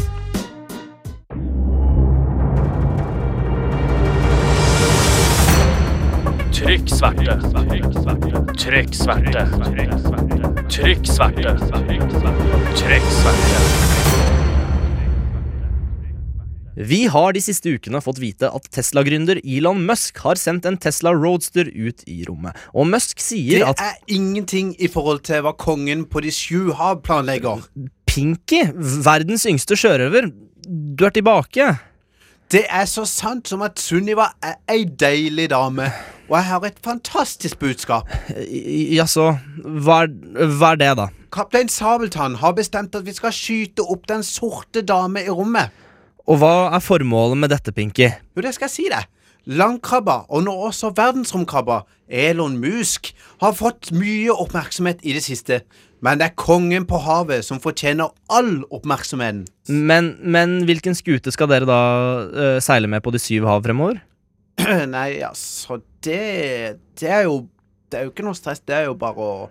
Trykk 6.63 6.89
sverte. 6.95 7.33
Trykk 8.56 8.94
sverte. 8.95 9.42
Trykk 10.71 11.07
sverte. 11.07 11.56
Trykk 12.80 13.10
sverte. 13.12 13.63
Vi 16.75 17.01
har 17.12 17.36
de 17.36 17.42
siste 17.44 17.74
ukene 17.75 18.00
fått 18.00 18.21
vite 18.24 18.48
at 18.48 18.71
Tesla-gründer 18.71 19.42
Elon 19.44 19.83
Musk 19.89 20.24
har 20.24 20.39
sendt 20.39 20.63
en 20.69 20.80
Tesla 20.80 21.12
Roadster 21.12 21.68
ut 21.68 22.07
i 22.07 22.24
rommet. 22.30 22.56
Og 22.71 22.88
Musk 22.88 23.19
sier 23.19 23.68
at 23.68 23.83
Det 23.83 23.89
er 23.92 24.15
ingenting 24.15 24.71
i 24.80 24.88
forhold 24.88 25.19
til 25.27 25.44
hva 25.44 25.51
kongen 25.60 26.07
på 26.07 26.24
de 26.24 26.31
sju 26.31 26.71
hav 26.80 27.04
planlegger. 27.04 27.68
Pinky, 28.07 28.69
verdens 29.04 29.44
yngste 29.51 29.75
sjørøver, 29.75 30.31
du 30.63 31.06
er 31.06 31.12
tilbake. 31.12 31.74
Det 32.48 32.63
er 32.71 32.88
så 32.88 33.04
sant 33.04 33.51
som 33.51 33.68
at 33.68 33.83
Sunniva 33.83 34.31
er 34.39 34.62
ei 34.71 34.83
deilig 34.88 35.51
dame, 35.51 35.92
og 36.29 36.37
jeg 36.37 36.47
har 36.47 36.67
et 36.67 36.79
fantastisk 36.85 37.59
budskap. 37.59 38.09
Jaså, 38.95 39.33
hva, 39.63 40.03
hva 40.07 40.73
er 40.73 40.79
det, 40.79 40.91
da? 40.99 41.07
Kaptein 41.33 41.71
Sabeltann 41.71 42.37
har 42.41 42.53
bestemt 42.57 42.95
at 42.95 43.05
vi 43.07 43.15
skal 43.15 43.33
skyte 43.35 43.83
opp 43.89 44.05
den 44.09 44.24
sorte 44.25 44.83
dame 44.86 45.25
i 45.25 45.31
rommet. 45.33 45.74
Og 46.29 46.39
hva 46.39 46.69
er 46.71 46.83
formålet 46.83 47.41
med 47.41 47.51
dette, 47.51 47.74
Pinky? 47.75 48.07
Jo, 48.36 48.43
det 48.45 48.53
skal 48.55 48.69
jeg 48.69 48.75
si 48.77 48.86
deg. 48.91 49.09
Landkrabba, 49.43 50.21
og 50.31 50.45
nå 50.45 50.53
også 50.69 50.93
verdensromkrabba, 50.95 51.81
Elon 52.07 52.55
Musk, 52.62 53.09
har 53.43 53.57
fått 53.57 53.91
mye 53.91 54.31
oppmerksomhet 54.31 55.03
i 55.03 55.17
det 55.17 55.25
siste. 55.25 55.59
Men 56.03 56.19
det 56.19 56.29
er 56.29 56.39
kongen 56.39 56.88
på 56.88 57.00
havet 57.03 57.43
som 57.48 57.59
fortjener 57.63 58.13
all 58.31 58.62
oppmerksomheten. 58.71 59.43
Men, 59.67 60.13
men 60.24 60.62
hvilken 60.67 60.95
skute 60.95 61.31
skal 61.36 61.51
dere 61.51 61.67
da 61.67 61.81
uh, 62.24 62.57
seile 62.63 62.88
med 62.91 63.03
på 63.03 63.12
de 63.15 63.19
syv 63.24 63.50
hav 63.50 63.63
fremover? 63.67 64.00
Nei, 64.95 65.10
altså, 65.25 65.79
det 66.05 66.79
Det 67.00 67.10
er 67.10 67.25
jo 67.27 67.48
Det 67.89 68.00
er 68.00 68.07
jo 68.07 68.13
ikke 68.13 68.25
noe 68.25 68.38
stress, 68.38 68.62
det 68.65 68.75
er 68.77 68.86
jo 68.88 68.95
bare 68.98 69.22
å 69.22 69.50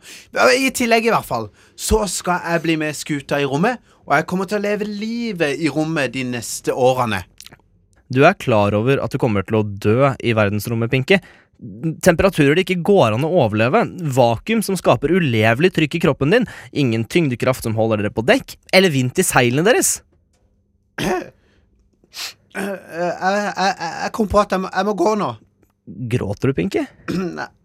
I 0.58 0.70
tillegg, 0.74 1.06
i 1.06 1.12
hvert 1.14 1.28
fall, 1.28 1.50
så 1.78 2.04
skal 2.10 2.42
jeg 2.42 2.62
bli 2.64 2.78
med 2.80 2.96
skuta 2.98 3.38
i 3.38 3.46
rommet, 3.46 3.78
og 4.02 4.16
jeg 4.16 4.26
kommer 4.30 4.50
til 4.50 4.58
å 4.58 4.64
leve 4.64 4.88
livet 4.88 5.62
i 5.62 5.70
rommet 5.70 6.10
de 6.14 6.24
neste 6.26 6.74
årene. 6.74 7.22
Du 8.12 8.24
er 8.26 8.34
klar 8.34 8.74
over 8.76 8.98
at 9.00 9.14
du 9.14 9.20
kommer 9.22 9.46
til 9.46 9.60
å 9.60 9.62
dø 9.62 10.10
i 10.18 10.34
verdensrommet, 10.36 10.90
Pinky. 10.90 11.20
Temperaturer 12.02 12.58
det 12.58 12.64
ikke 12.66 12.82
går 12.82 13.14
an 13.14 13.24
å 13.24 13.30
overleve, 13.44 13.84
vakuum 14.16 14.64
som 14.66 14.76
skaper 14.78 15.14
ulevelig 15.14 15.70
trykk 15.76 15.96
i 15.96 16.02
kroppen 16.02 16.34
din, 16.34 16.48
ingen 16.74 17.06
tyngdekraft 17.06 17.62
som 17.62 17.78
holder 17.78 18.02
dere 18.02 18.14
på 18.14 18.26
dekk, 18.26 18.56
eller 18.74 18.92
vind 18.92 19.14
til 19.14 19.28
seilene 19.28 19.64
deres. 19.70 20.00
Eh, 22.52 22.66
Jeg, 22.68 23.14
jeg, 23.22 23.54
jeg, 23.56 23.92
jeg 24.02 24.12
kom 24.18 24.28
på 24.28 24.40
at 24.42 24.52
jeg 24.52 24.60
må, 24.64 24.70
jeg 24.74 24.88
må 24.90 24.94
gå 24.98 25.14
nå. 25.20 25.30
Gråter 26.12 26.52
du, 26.52 26.54
Pinky? 26.56 26.82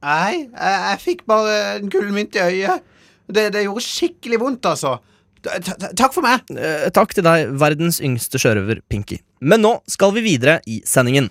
Nei, 0.08 0.32
jeg, 0.48 0.78
jeg 0.88 1.02
fikk 1.04 1.26
bare 1.30 1.58
en 1.78 1.90
gullmynt 1.94 2.38
i 2.40 2.44
øyet. 2.46 2.86
Det, 3.28 3.50
det 3.54 3.66
gjorde 3.68 3.84
skikkelig 3.84 4.40
vondt, 4.42 4.66
altså. 4.72 4.96
Ta- 5.44 5.60
ta- 5.64 5.92
Takk 6.00 6.16
for 6.16 6.26
meg. 6.26 6.48
Eh, 6.56 6.88
takk 6.96 7.12
til 7.14 7.26
deg, 7.28 7.52
verdens 7.62 8.00
yngste 8.04 8.40
sjørøver, 8.42 8.80
Pinky. 8.90 9.20
Men 9.44 9.62
nå 9.64 9.76
skal 9.92 10.16
vi 10.16 10.24
videre 10.26 10.58
i 10.66 10.80
sendingen. 10.88 11.28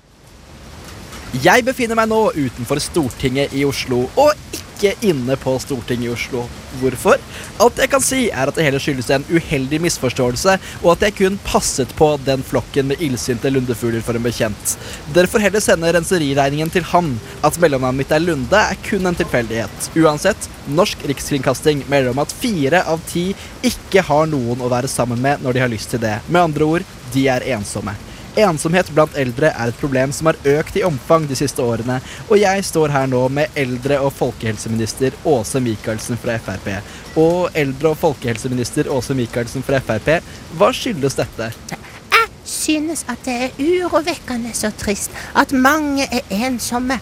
Jeg 1.43 1.65
befinner 1.67 1.99
meg 1.99 2.09
nå 2.09 2.21
utenfor 2.37 2.79
Stortinget 2.81 3.53
i 3.57 3.65
Oslo, 3.67 4.05
og 4.21 4.31
ikke 4.55 4.66
inne 4.85 5.37
på 5.37 5.59
Stortinget 5.59 6.09
i 6.09 6.13
Oslo. 6.13 6.45
Hvorfor? 6.81 7.21
Alt 7.63 7.79
jeg 7.81 7.91
kan 7.93 8.05
si, 8.05 8.21
er 8.29 8.51
at 8.51 8.57
det 8.59 8.67
heller 8.67 8.83
skyldes 8.83 9.09
en 9.15 9.25
uheldig 9.31 9.81
misforståelse, 9.87 10.57
og 10.83 10.91
at 10.93 11.07
jeg 11.07 11.17
kun 11.21 11.39
passet 11.47 11.93
på 11.97 12.11
den 12.27 12.45
flokken 12.47 12.91
med 12.91 13.01
illsinte 13.05 13.51
lundefugler 13.53 14.05
for 14.05 14.19
en 14.19 14.27
bekjent. 14.27 14.77
Dere 15.17 15.31
får 15.31 15.47
heller 15.47 15.65
sende 15.65 15.93
renseriregningen 15.97 16.73
til 16.73 16.87
han. 16.93 17.15
At 17.47 17.59
mellomnavnet 17.63 18.03
mitt 18.03 18.13
er 18.13 18.25
Lunde, 18.25 18.61
er 18.61 18.83
kun 18.87 19.07
en 19.07 19.17
tilfeldighet. 19.17 19.91
Uansett, 19.97 20.51
Norsk 20.67 21.07
Rikskringkasting 21.09 21.85
melder 21.89 22.13
om 22.13 22.25
at 22.25 22.35
fire 22.35 22.83
av 22.91 23.01
ti 23.09 23.29
ikke 23.67 24.05
har 24.09 24.29
noen 24.31 24.61
å 24.61 24.73
være 24.73 24.91
sammen 24.91 25.23
med 25.23 25.45
når 25.45 25.57
de 25.57 25.65
har 25.65 25.73
lyst 25.73 25.95
til 25.95 26.03
det. 26.03 26.19
Med 26.29 26.49
andre 26.49 26.69
ord, 26.77 26.93
de 27.15 27.29
er 27.33 27.47
ensomme. 27.57 27.95
Ensomhet 28.37 28.91
blant 28.93 29.15
eldre 29.17 29.49
er 29.49 29.71
et 29.71 29.79
problem 29.81 30.13
som 30.13 30.29
har 30.29 30.37
økt 30.59 30.77
i 30.77 30.83
omfang 30.85 31.25
de 31.29 31.37
siste 31.39 31.65
årene, 31.65 32.03
og 32.29 32.37
jeg 32.37 32.65
står 32.69 32.93
her 32.93 33.09
nå 33.09 33.23
med 33.33 33.57
eldre- 33.57 34.03
og 34.05 34.13
folkehelseminister 34.13 35.17
Åse 35.25 35.63
Michaelsen 35.65 36.21
fra 36.21 36.37
Frp. 36.45 36.69
Og 37.17 37.49
eldre- 37.57 37.95
og 37.95 37.99
folkehelseminister 38.03 38.93
Åse 38.93 39.17
Michaelsen 39.17 39.65
fra 39.65 39.81
Frp, 39.81 40.21
hva 40.53 40.71
skyldes 40.77 41.17
dette? 41.17 41.51
Jeg 41.73 42.29
synes 42.45 43.07
at 43.09 43.25
det 43.25 43.41
er 43.49 43.59
urovekkende 43.59 44.53
så 44.55 44.71
trist 44.77 45.17
at 45.35 45.57
mange 45.57 46.05
er 46.05 46.29
ensomme. 46.45 47.01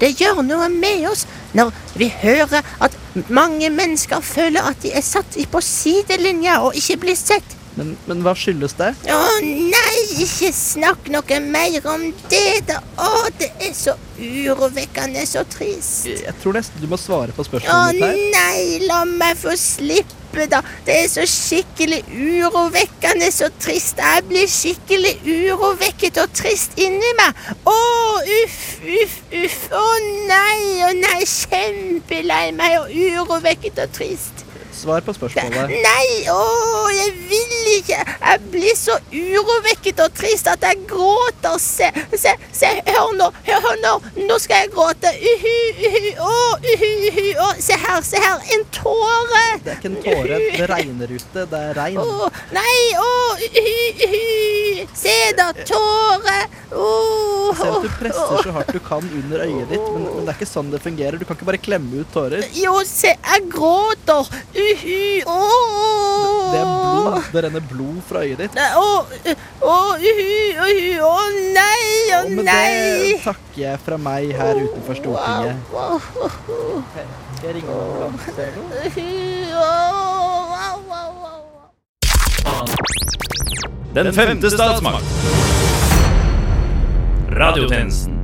Det 0.00 0.14
gjør 0.16 0.40
noe 0.44 0.68
med 0.72 1.04
oss 1.08 1.26
når 1.56 1.72
vi 2.00 2.08
hører 2.22 2.64
at 2.80 2.96
mange 3.28 3.68
mennesker 3.72 4.24
føler 4.24 4.72
at 4.72 4.80
de 4.84 4.92
er 4.96 5.04
satt 5.04 5.36
på 5.52 5.60
sidelinja 5.64 6.62
og 6.64 6.76
ikke 6.80 7.02
blir 7.04 7.16
sett. 7.16 7.58
Men, 7.78 7.94
men 8.04 8.20
hva 8.24 8.34
skyldes 8.36 8.74
det? 8.76 8.90
Å 9.08 9.20
nei, 9.42 10.00
ikke 10.26 10.50
snakk 10.52 11.06
noe 11.12 11.38
mer 11.44 11.86
om 11.88 12.08
det, 12.28 12.62
da. 12.68 12.80
Å, 13.00 13.28
det 13.40 13.48
er 13.64 13.72
så 13.76 13.94
urovekkende 14.20 15.22
så 15.26 15.44
trist. 15.48 16.04
Jeg 16.10 16.34
tror 16.42 16.58
nesten 16.58 16.82
du 16.82 16.88
må 16.90 16.98
svare 17.00 17.32
på 17.36 17.46
spørsmålet 17.48 17.96
mitt 17.96 18.04
her. 18.04 18.18
nei, 18.34 18.82
la 18.84 19.02
meg 19.08 19.40
få 19.40 19.56
slippe, 19.58 20.46
da. 20.52 20.60
Det 20.84 20.98
er 21.00 21.08
så 21.12 21.24
skikkelig 21.28 22.02
urovekkende 22.12 23.32
så 23.32 23.48
trist. 23.60 24.00
Jeg 24.04 24.28
blir 24.28 24.52
skikkelig 24.52 25.16
urovekket 25.24 26.20
og 26.26 26.36
trist 26.36 26.76
inni 26.80 27.12
meg. 27.18 27.42
Å, 27.72 27.78
uff, 28.42 28.60
uff, 29.00 29.18
uff. 29.42 29.58
Å 29.80 29.84
nei, 30.28 30.62
å 30.90 30.92
nei, 31.00 31.20
kjempelei 31.24 32.46
meg 32.56 32.82
og 32.82 32.92
urovekket 32.92 33.80
og 33.86 33.96
trist. 33.96 34.41
Svar 34.82 35.04
på 35.06 35.12
spørsmålet. 35.14 35.70
Nei, 35.84 36.06
å, 36.32 36.38
jeg 36.90 37.12
vil 37.30 37.52
ikke. 37.76 37.98
Jeg 38.02 38.40
blir 38.50 38.74
så 38.78 38.96
urovekket 39.12 40.00
og 40.02 40.14
trist 40.18 40.48
at 40.50 40.64
jeg 40.66 40.80
gråter. 40.90 41.54
Se, 41.62 41.86
se, 42.18 42.32
se, 42.50 42.70
hør 42.88 43.12
nå, 43.18 43.28
hør, 43.46 43.60
hør 43.68 43.78
nå. 43.84 43.92
Nå 44.26 44.38
skal 44.42 44.64
jeg 44.64 44.72
gråte. 44.74 45.12
Uhu, 45.22 45.54
uhu, 45.86 46.10
å, 46.26 46.32
uhu, 46.66 46.90
uhu, 47.12 47.26
å. 47.44 47.50
Se 47.62 47.78
her, 47.78 48.00
se 48.06 48.22
her. 48.22 48.42
En 48.56 48.66
tåre. 48.74 49.44
Det 49.62 49.74
er 49.74 49.78
ikke 49.78 49.92
en 49.92 50.00
tåre. 50.02 50.40
Det 50.56 50.68
regner 50.72 51.14
ute. 51.14 51.46
Det 51.52 51.62
er 51.68 51.78
regn. 51.78 52.02
Å, 52.02 52.32
nei, 52.56 52.76
å, 52.98 53.12
uhu, 53.46 53.78
uhu. 54.08 54.88
Se 54.98 55.14
da, 55.38 55.52
tåre. 55.62 56.40
Å, 56.72 56.90
Ser 57.52 57.68
at 57.68 57.84
du 57.84 57.90
presser 58.00 58.46
så 58.46 58.54
hardt 58.56 58.72
du 58.72 58.80
kan 58.82 59.04
under 59.04 59.44
øyet 59.44 59.68
ditt, 59.70 59.84
men, 59.92 60.06
men 60.08 60.24
det 60.26 60.32
er 60.32 60.38
ikke 60.40 60.48
sånn 60.48 60.70
det 60.72 60.80
fungerer. 60.82 61.20
Du 61.20 61.26
kan 61.28 61.36
ikke 61.38 61.48
bare 61.52 61.60
klemme 61.62 62.02
ut 62.02 62.10
tårer. 62.14 62.46
Jo, 62.56 62.78
se, 62.88 63.12
jeg 63.14 63.46
gråter. 63.52 64.30
Uhu, 64.72 65.22
oh. 65.26 66.52
Det 66.52 66.58
er 66.60 66.64
blod. 66.64 67.22
Det 67.32 67.40
renner 67.44 67.64
blod 67.70 67.98
fra 68.08 68.22
øyet 68.24 68.38
ditt. 68.40 68.54
Nei, 68.56 68.68
Å, 68.76 69.04
å, 69.60 69.76
uhu, 70.00 70.28
uhu, 70.62 70.92
å 71.04 71.12
nei, 71.56 71.84
å 72.16 72.20
Og 72.24 72.30
med 72.38 72.44
nei. 72.48 72.70
det 73.12 73.18
takker 73.24 73.60
jeg 73.64 73.82
fra 73.84 73.96
meg 74.00 74.32
her 74.38 74.54
utenfor 74.62 74.94
Stortinget. 75.00 75.56
Wow, 75.72 76.00
wow, 76.16 76.30
wow. 76.48 76.82
Skal 77.36 77.46
jeg 77.50 77.54
ringe 77.58 77.68
en 77.68 77.76
ambulanse 77.82 78.38
eller 78.38 78.56
noe? 78.62 78.72
Den 83.92 84.12
femte 84.16 84.50
statsmakt. 84.50 85.04
Radiotjenesten. 87.32 88.21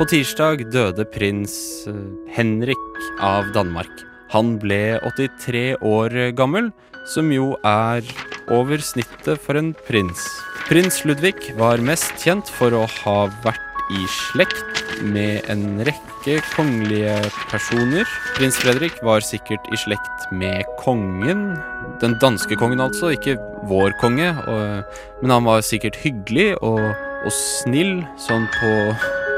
På 0.00 0.06
tirsdag 0.08 0.62
døde 0.72 1.04
prins 1.12 1.52
eh, 1.84 1.96
Henrik 2.32 3.00
av 3.20 3.50
Danmark. 3.52 3.90
Han 4.32 4.54
ble 4.56 4.96
83 5.04 5.74
år 5.84 6.16
gammel, 6.38 6.70
som 7.12 7.28
jo 7.28 7.50
er 7.68 8.00
over 8.48 8.80
snittet 8.80 9.42
for 9.44 9.60
en 9.60 9.74
prins. 9.90 10.22
Prins 10.70 11.02
Ludvig 11.04 11.50
var 11.60 11.84
mest 11.84 12.16
kjent 12.24 12.48
for 12.48 12.72
å 12.72 12.86
ha 13.02 13.18
vært 13.44 13.92
i 13.92 14.06
slekt 14.14 14.96
med 15.04 15.44
en 15.52 15.84
rekke 15.84 16.40
kongelige 16.54 17.20
personer. 17.52 18.08
Prins 18.38 18.56
Fredrik 18.56 18.96
var 19.04 19.20
sikkert 19.20 19.68
i 19.68 19.84
slekt 19.84 20.30
med 20.32 20.64
kongen. 20.80 21.50
Den 22.00 22.16
danske 22.24 22.56
kongen, 22.56 22.80
altså, 22.80 23.12
ikke 23.12 23.36
vår 23.68 24.00
konge. 24.00 24.32
Og, 24.48 25.00
men 25.20 25.36
han 25.36 25.44
var 25.44 25.60
sikkert 25.60 26.00
hyggelig 26.00 26.54
og, 26.64 26.86
og 26.88 27.34
snill, 27.36 27.98
sånn 28.16 28.48
på 28.56 28.76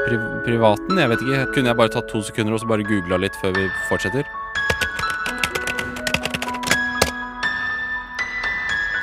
pri 0.05 0.19
privaten. 0.45 0.99
Jeg 0.99 1.09
vet 1.11 1.21
ikke, 1.25 1.45
Kunne 1.55 1.71
jeg 1.71 1.79
bare 1.79 1.93
tatt 1.93 2.09
to 2.11 2.21
sekunder 2.21 2.55
og 2.55 2.63
så 2.63 2.69
bare 2.69 2.87
googla 2.87 3.19
litt 3.23 3.35
før 3.41 3.55
vi 3.57 3.67
fortsetter? 3.89 4.27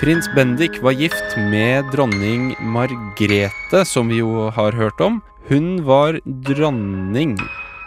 Prins 0.00 0.30
Bendik 0.32 0.78
var 0.80 0.96
gift 0.96 1.36
med 1.52 1.90
dronning 1.92 2.54
Margrete, 2.72 3.82
som 3.84 4.08
vi 4.08 4.22
jo 4.22 4.48
har 4.56 4.72
hørt 4.72 5.00
om. 5.04 5.18
Hun 5.50 5.82
var 5.84 6.16
dronning, 6.24 7.34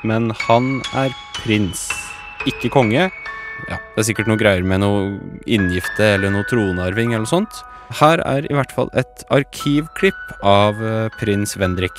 men 0.06 0.30
han 0.46 0.68
er 0.94 1.10
prins, 1.40 1.88
ikke 2.46 2.70
konge. 2.70 3.10
Ja, 3.70 3.78
Det 3.96 4.04
er 4.04 4.10
sikkert 4.12 4.30
noe 4.30 4.38
greier 4.38 4.62
med 4.62 4.84
noe 4.84 5.18
inngifte 5.48 6.14
eller 6.18 6.30
noe 6.30 6.46
tronarving 6.46 7.14
eller 7.16 7.26
noe 7.26 7.34
sånt. 7.34 7.64
Her 7.98 8.22
er 8.26 8.46
i 8.46 8.54
hvert 8.54 8.72
fall 8.74 8.90
et 8.94 9.26
arkivklipp 9.34 10.38
av 10.44 10.78
eh, 10.84 11.10
prins 11.18 11.58
Vendrik. 11.58 11.98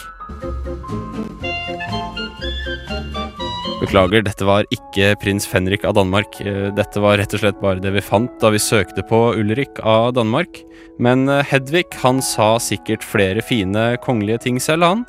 Beklager, 3.85 4.23
dette 4.25 4.47
var 4.47 4.67
ikke 4.73 5.13
prins 5.21 5.47
Fenrik 5.51 5.85
av 5.85 5.97
Danmark. 5.99 6.39
Eh, 6.41 6.71
Dette 6.75 7.03
var 7.03 7.19
rett 7.21 7.35
og 7.37 7.43
slett 7.43 7.61
bare 7.63 7.83
det 7.83 7.93
vi 7.95 8.03
fant 8.05 8.33
da 8.41 8.51
vi 8.55 8.61
søkte 8.63 9.05
på 9.07 9.19
Ulrik 9.39 9.81
av 9.83 10.15
Danmark. 10.17 10.63
Men 11.03 11.29
eh, 11.29 11.45
Hedvig 11.51 11.91
han 12.03 12.23
sa 12.25 12.55
sikkert 12.63 13.05
flere 13.05 13.45
fine 13.45 13.95
kongelige 14.05 14.45
ting 14.47 14.61
selv, 14.63 14.87
han. 14.89 15.05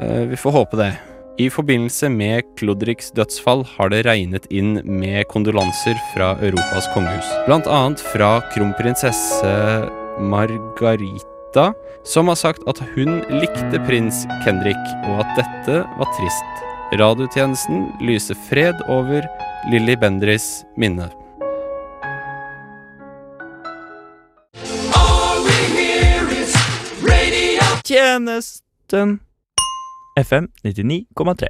Eh, 0.00 0.24
Vi 0.32 0.40
får 0.40 0.56
håpe 0.58 0.80
det. 0.80 0.90
I 1.38 1.50
forbindelse 1.52 2.08
med 2.08 2.48
Klodriks 2.56 3.10
dødsfall 3.12 3.62
har 3.76 3.90
det 3.92 4.06
regnet 4.06 4.46
inn 4.48 4.80
med 4.88 5.28
kondolanser 5.28 5.98
fra 6.14 6.32
Europas 6.40 6.88
kongehus. 6.94 7.28
Blant 7.44 7.68
annet 7.68 8.00
fra 8.00 8.38
kronprinsesse 8.54 9.52
Margarita, 10.16 11.35
som 12.06 12.28
har 12.30 12.38
sagt 12.38 12.64
at 12.70 12.80
hun 12.94 13.20
likte 13.40 13.80
prins 13.86 14.24
Kendrick, 14.44 14.82
og 15.08 15.22
at 15.24 15.36
dette 15.40 15.82
var 15.98 16.10
trist. 16.16 16.64
Radiotjenesten 16.96 17.88
lyser 18.04 18.38
fred 18.46 18.78
over 18.86 19.26
Lilly 19.72 19.96
Bendris 19.98 20.62
minne. 20.78 21.10
Tjenesten 27.86 29.20
FM 30.18 30.48
99,3. 30.64 31.48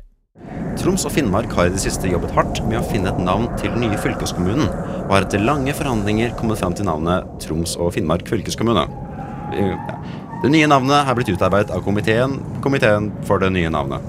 Troms 0.77 1.07
og 1.09 1.13
Finnmark 1.15 1.53
har 1.57 1.71
i 1.71 1.73
det 1.73 1.81
siste 1.81 2.11
jobbet 2.11 2.35
hardt 2.37 2.61
med 2.69 2.81
å 2.81 2.85
finne 2.91 3.09
et 3.13 3.21
navn 3.25 3.49
til 3.57 3.73
den 3.73 3.87
nye 3.87 4.01
fylkeskommunen, 4.01 4.69
og 5.07 5.15
har 5.15 5.25
etter 5.25 5.45
lange 5.45 5.73
forhandlinger 5.77 6.37
kommet 6.37 6.61
fram 6.61 6.77
til 6.77 6.89
navnet 6.89 7.29
Troms 7.45 7.79
og 7.81 7.95
Finnmark 7.97 8.29
fylkeskommune. 8.29 8.85
Eh. 9.53 9.77
Det 10.43 10.51
nye 10.53 10.69
navnet 10.69 11.09
er 11.09 11.17
blitt 11.17 11.31
utarbeidet 11.33 11.73
av 11.75 11.83
komiteen, 11.85 12.39
komiteen 12.63 13.11
for 13.27 13.41
det 13.43 13.51
nye 13.55 13.71
navnet. 13.73 14.05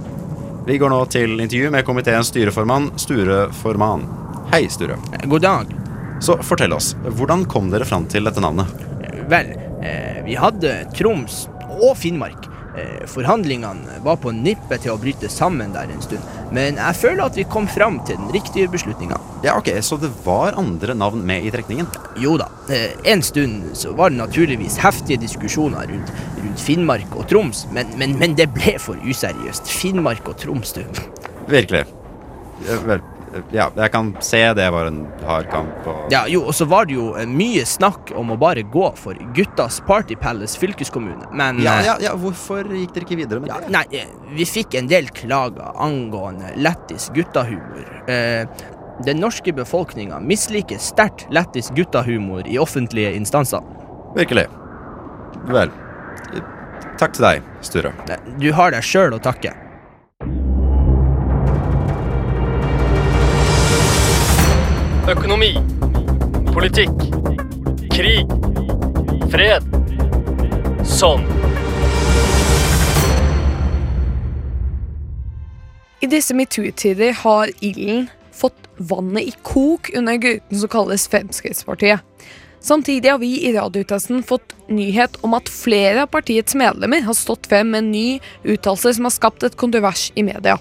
Vi 0.67 0.75
går 0.77 0.91
nå 0.91 0.99
til 1.07 1.37
intervju 1.39 1.71
med 1.71 1.85
komiteens 1.87 2.27
styreformann, 2.33 2.89
Sture 2.99 3.45
Forman. 3.61 4.03
Hei, 4.51 4.65
Sture. 4.71 4.97
God 5.23 5.45
dag. 5.45 5.71
Så 6.19 6.35
fortell 6.43 6.73
oss, 6.75 6.91
hvordan 7.15 7.45
kom 7.47 7.69
dere 7.71 7.87
fram 7.87 8.07
til 8.11 8.27
dette 8.27 8.43
navnet? 8.43 8.67
Vel, 9.31 9.53
eh, 9.81 10.19
vi 10.25 10.35
hadde 10.35 10.73
Troms 10.97 11.45
og 11.77 11.95
Finnmark. 11.97 12.49
Eh, 12.77 13.07
forhandlingene 13.09 14.01
var 14.05 14.19
på 14.21 14.29
nippet 14.35 14.83
til 14.83 14.93
å 14.93 14.99
bryte 15.01 15.29
sammen 15.33 15.71
der 15.73 15.89
en 15.89 16.03
stund, 16.03 16.21
men 16.53 16.77
jeg 16.77 16.97
føler 16.99 17.23
at 17.25 17.37
vi 17.39 17.45
kom 17.49 17.65
fram 17.71 17.97
til 18.05 18.19
den 18.19 18.29
riktige 18.35 18.69
beslutninga. 18.69 19.17
Ja, 19.45 19.55
ok, 19.57 19.71
Så 19.81 19.97
det 19.97 20.11
var 20.25 20.53
andre 20.57 20.93
navn 20.93 21.25
med 21.25 21.45
i 21.45 21.51
trekningen? 21.51 21.87
Jo 22.21 22.37
da, 22.37 22.49
eh, 22.69 22.93
en 23.03 23.23
stund 23.23 23.73
så 23.73 23.95
var 23.95 24.09
det 24.09 24.17
naturligvis 24.17 24.77
heftige 24.77 25.17
diskusjoner 25.25 25.87
rundt, 25.89 26.11
rundt 26.37 26.59
Finnmark 26.59 27.15
og 27.15 27.27
Troms, 27.27 27.65
men, 27.71 27.87
men, 27.97 28.17
men 28.19 28.35
det 28.35 28.51
ble 28.53 28.77
for 28.77 28.95
useriøst. 28.95 29.65
Finnmark 29.65 30.27
og 30.27 30.37
Troms, 30.37 30.73
du. 30.73 30.83
Virkelig. 31.47 31.85
Vel, 32.85 33.01
Ja, 33.55 33.69
jeg 33.75 33.91
kan 33.93 34.11
se 34.23 34.41
det 34.57 34.67
var 34.73 34.89
en 34.89 35.01
hard 35.27 35.49
kamp 35.51 35.87
og 35.89 36.13
Ja, 36.13 36.23
jo, 36.31 36.43
og 36.47 36.55
så 36.55 36.67
var 36.69 36.87
det 36.89 36.97
jo 36.97 37.09
eh, 37.17 37.27
mye 37.29 37.65
snakk 37.67 38.13
om 38.17 38.33
å 38.33 38.37
bare 38.39 38.63
gå 38.63 38.87
for 38.99 39.19
guttas 39.37 39.79
Party 39.87 40.17
Palace 40.19 40.59
fylkeskommune, 40.59 41.29
men 41.31 41.61
ja, 41.63 41.77
eh, 41.79 41.89
ja, 41.91 41.97
ja, 42.07 42.15
hvorfor 42.19 42.67
gikk 42.71 42.95
dere 42.95 43.07
ikke 43.07 43.19
videre 43.19 43.43
med 43.43 43.53
det? 43.53 43.71
Nei, 43.73 43.83
eh, 43.91 44.09
vi 44.37 44.47
fikk 44.47 44.77
en 44.79 44.89
del 44.91 45.09
klager 45.15 45.75
angående 45.83 46.53
lættis 46.57 47.09
guttahumor. 47.15 47.85
Eh, 48.09 48.47
den 49.05 49.21
norske 49.21 49.53
befolkninga 49.53 50.19
misliker 50.23 50.81
sterkt 50.81 51.27
lættis 51.33 51.69
guttahumor 51.77 52.47
i 52.49 52.57
offentlige 52.57 53.13
instanser. 53.13 53.61
Virkelig. 54.17 54.47
Vel. 55.53 55.71
Takk 56.97 57.13
til 57.13 57.27
deg, 57.27 57.49
Sture. 57.61 57.93
Du 58.41 58.49
har 58.57 58.73
deg 58.73 58.85
sjøl 58.85 59.13
å 59.13 59.21
takke. 59.21 59.53
Økonomi. 65.07 65.53
Politikk. 66.51 66.97
Krig. 67.93 68.27
Fred. 69.31 69.63
Sånn. 70.83 71.23
I 76.03 76.09
disse 76.11 76.35
metoo-tider 76.35 77.15
har 77.21 77.53
ilden 77.63 78.09
fått 78.35 78.67
vannet 78.75 79.31
i 79.31 79.33
kok 79.47 79.93
under 79.95 80.19
gruten 80.19 80.59
som 80.59 80.75
kalles 80.75 81.07
Fremskrittspartiet. 81.07 82.03
Samtidig 82.59 83.07
har 83.07 83.23
vi 83.23 83.31
i 83.47 83.55
radiotesten 83.55 84.25
fått 84.27 84.57
nyhet 84.67 85.15
om 85.23 85.39
at 85.39 85.47
flere 85.47 86.03
av 86.03 86.11
partiets 86.11 86.57
medlemmer 86.59 87.07
har 87.07 87.15
stått 87.15 87.47
frem 87.47 87.71
med 87.71 87.85
en 87.85 87.93
ny 87.95 88.07
uttalelse 88.43 88.97
som 88.97 89.07
har 89.07 89.15
skapt 89.15 89.47
et 89.47 89.55
kontrovers 89.55 90.09
i 90.19 90.27
media. 90.27 90.59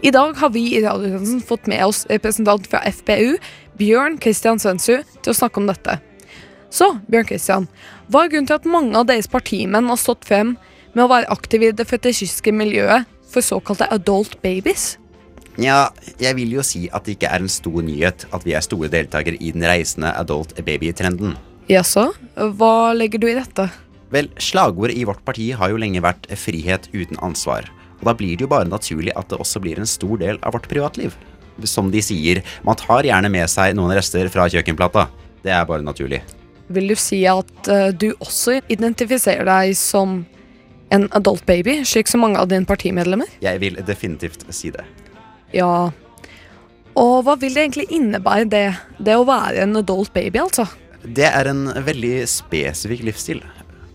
I 0.00 0.10
dag 0.10 0.36
har 0.38 0.50
vi 0.50 0.62
i 0.76 0.82
radiotesten 0.84 1.42
fått 1.42 1.66
med 1.70 1.84
oss 1.86 2.06
representant 2.10 2.66
fra 2.70 2.80
FPU, 2.90 3.36
Bjørn 3.80 4.18
Kristian 4.20 4.60
Sønsu 4.60 5.00
til 5.00 5.32
å 5.32 5.36
snakke 5.36 5.60
om 5.62 5.68
dette. 5.70 5.96
Så, 6.70 6.92
Bjørn 7.10 7.28
Kristian, 7.30 7.68
hva 8.12 8.26
er 8.26 8.32
grunnen 8.32 8.48
til 8.50 8.58
at 8.58 8.68
mange 8.68 8.98
av 8.98 9.06
deres 9.08 9.30
partimenn 9.30 9.88
har 9.88 10.00
stått 10.00 10.26
frem 10.28 10.54
med 10.92 11.04
å 11.06 11.10
være 11.10 11.30
aktive 11.32 11.70
i 11.70 11.76
det 11.76 11.86
fetisjiske 11.88 12.52
miljøet 12.52 13.08
for 13.30 13.46
såkalte 13.46 13.88
adult 13.94 14.36
babies? 14.44 14.98
Nja, 15.60 15.90
jeg 16.20 16.36
vil 16.38 16.52
jo 16.58 16.64
si 16.64 16.86
at 16.92 17.06
det 17.06 17.16
ikke 17.16 17.30
er 17.32 17.42
en 17.42 17.52
stor 17.52 17.80
nyhet 17.84 18.26
at 18.36 18.44
vi 18.46 18.54
er 18.54 18.64
store 18.64 18.90
deltakere 18.92 19.40
i 19.40 19.50
den 19.56 19.64
reisende 19.66 20.12
adult 20.18 20.54
baby-trenden. 20.66 21.34
Jaså, 21.70 22.10
hva 22.36 22.92
legger 22.96 23.22
du 23.22 23.28
i 23.30 23.36
dette? 23.38 23.68
Vel, 24.10 24.30
slagordet 24.42 24.98
i 24.98 25.06
vårt 25.06 25.24
parti 25.24 25.50
har 25.56 25.70
jo 25.70 25.78
lenge 25.80 26.02
vært 26.02 26.26
'frihet 26.34 26.90
uten 26.92 27.18
ansvar'. 27.22 27.70
Og 28.00 28.08
da 28.08 28.14
blir 28.16 28.36
det 28.36 28.44
jo 28.44 28.52
bare 28.52 28.68
naturlig 28.68 29.12
at 29.16 29.28
det 29.28 29.38
også 29.38 29.60
blir 29.60 29.78
en 29.78 29.86
stor 29.86 30.16
del 30.18 30.38
av 30.42 30.52
vårt 30.56 30.68
privatliv. 30.68 31.14
Som 31.68 31.90
de 31.92 32.02
sier, 32.04 32.42
man 32.66 32.78
tar 32.78 33.06
gjerne 33.08 33.30
med 33.32 33.50
seg 33.50 33.76
noen 33.78 33.94
rester 33.96 34.28
fra 34.32 34.48
kjøkkenplata. 34.50 35.08
Det 35.44 35.52
er 35.54 35.66
bare 35.68 35.84
naturlig. 35.84 36.22
Vil 36.70 36.92
du 36.92 36.96
si 36.98 37.24
at 37.26 37.70
eh, 37.72 37.88
du 37.90 38.12
også 38.20 38.60
identifiserer 38.70 39.48
deg 39.48 39.74
som 39.78 40.20
en 40.94 41.06
adult 41.14 41.46
baby, 41.46 41.80
slik 41.86 42.10
som 42.10 42.22
mange 42.24 42.38
av 42.38 42.50
dine 42.50 42.66
partimedlemmer? 42.66 43.30
Jeg 43.42 43.62
vil 43.62 43.78
definitivt 43.86 44.44
si 44.54 44.72
det. 44.74 44.84
Ja. 45.54 45.90
Og 46.98 47.16
hva 47.26 47.36
vil 47.38 47.54
det 47.54 47.64
egentlig 47.64 47.88
innebære, 47.94 48.46
det, 48.50 48.64
det 48.98 49.16
å 49.18 49.26
være 49.26 49.64
en 49.64 49.78
adult 49.80 50.12
baby, 50.14 50.42
altså? 50.42 50.66
Det 51.00 51.26
er 51.30 51.48
en 51.48 51.64
veldig 51.86 52.14
spesifikk 52.28 53.06
livsstil. 53.08 53.40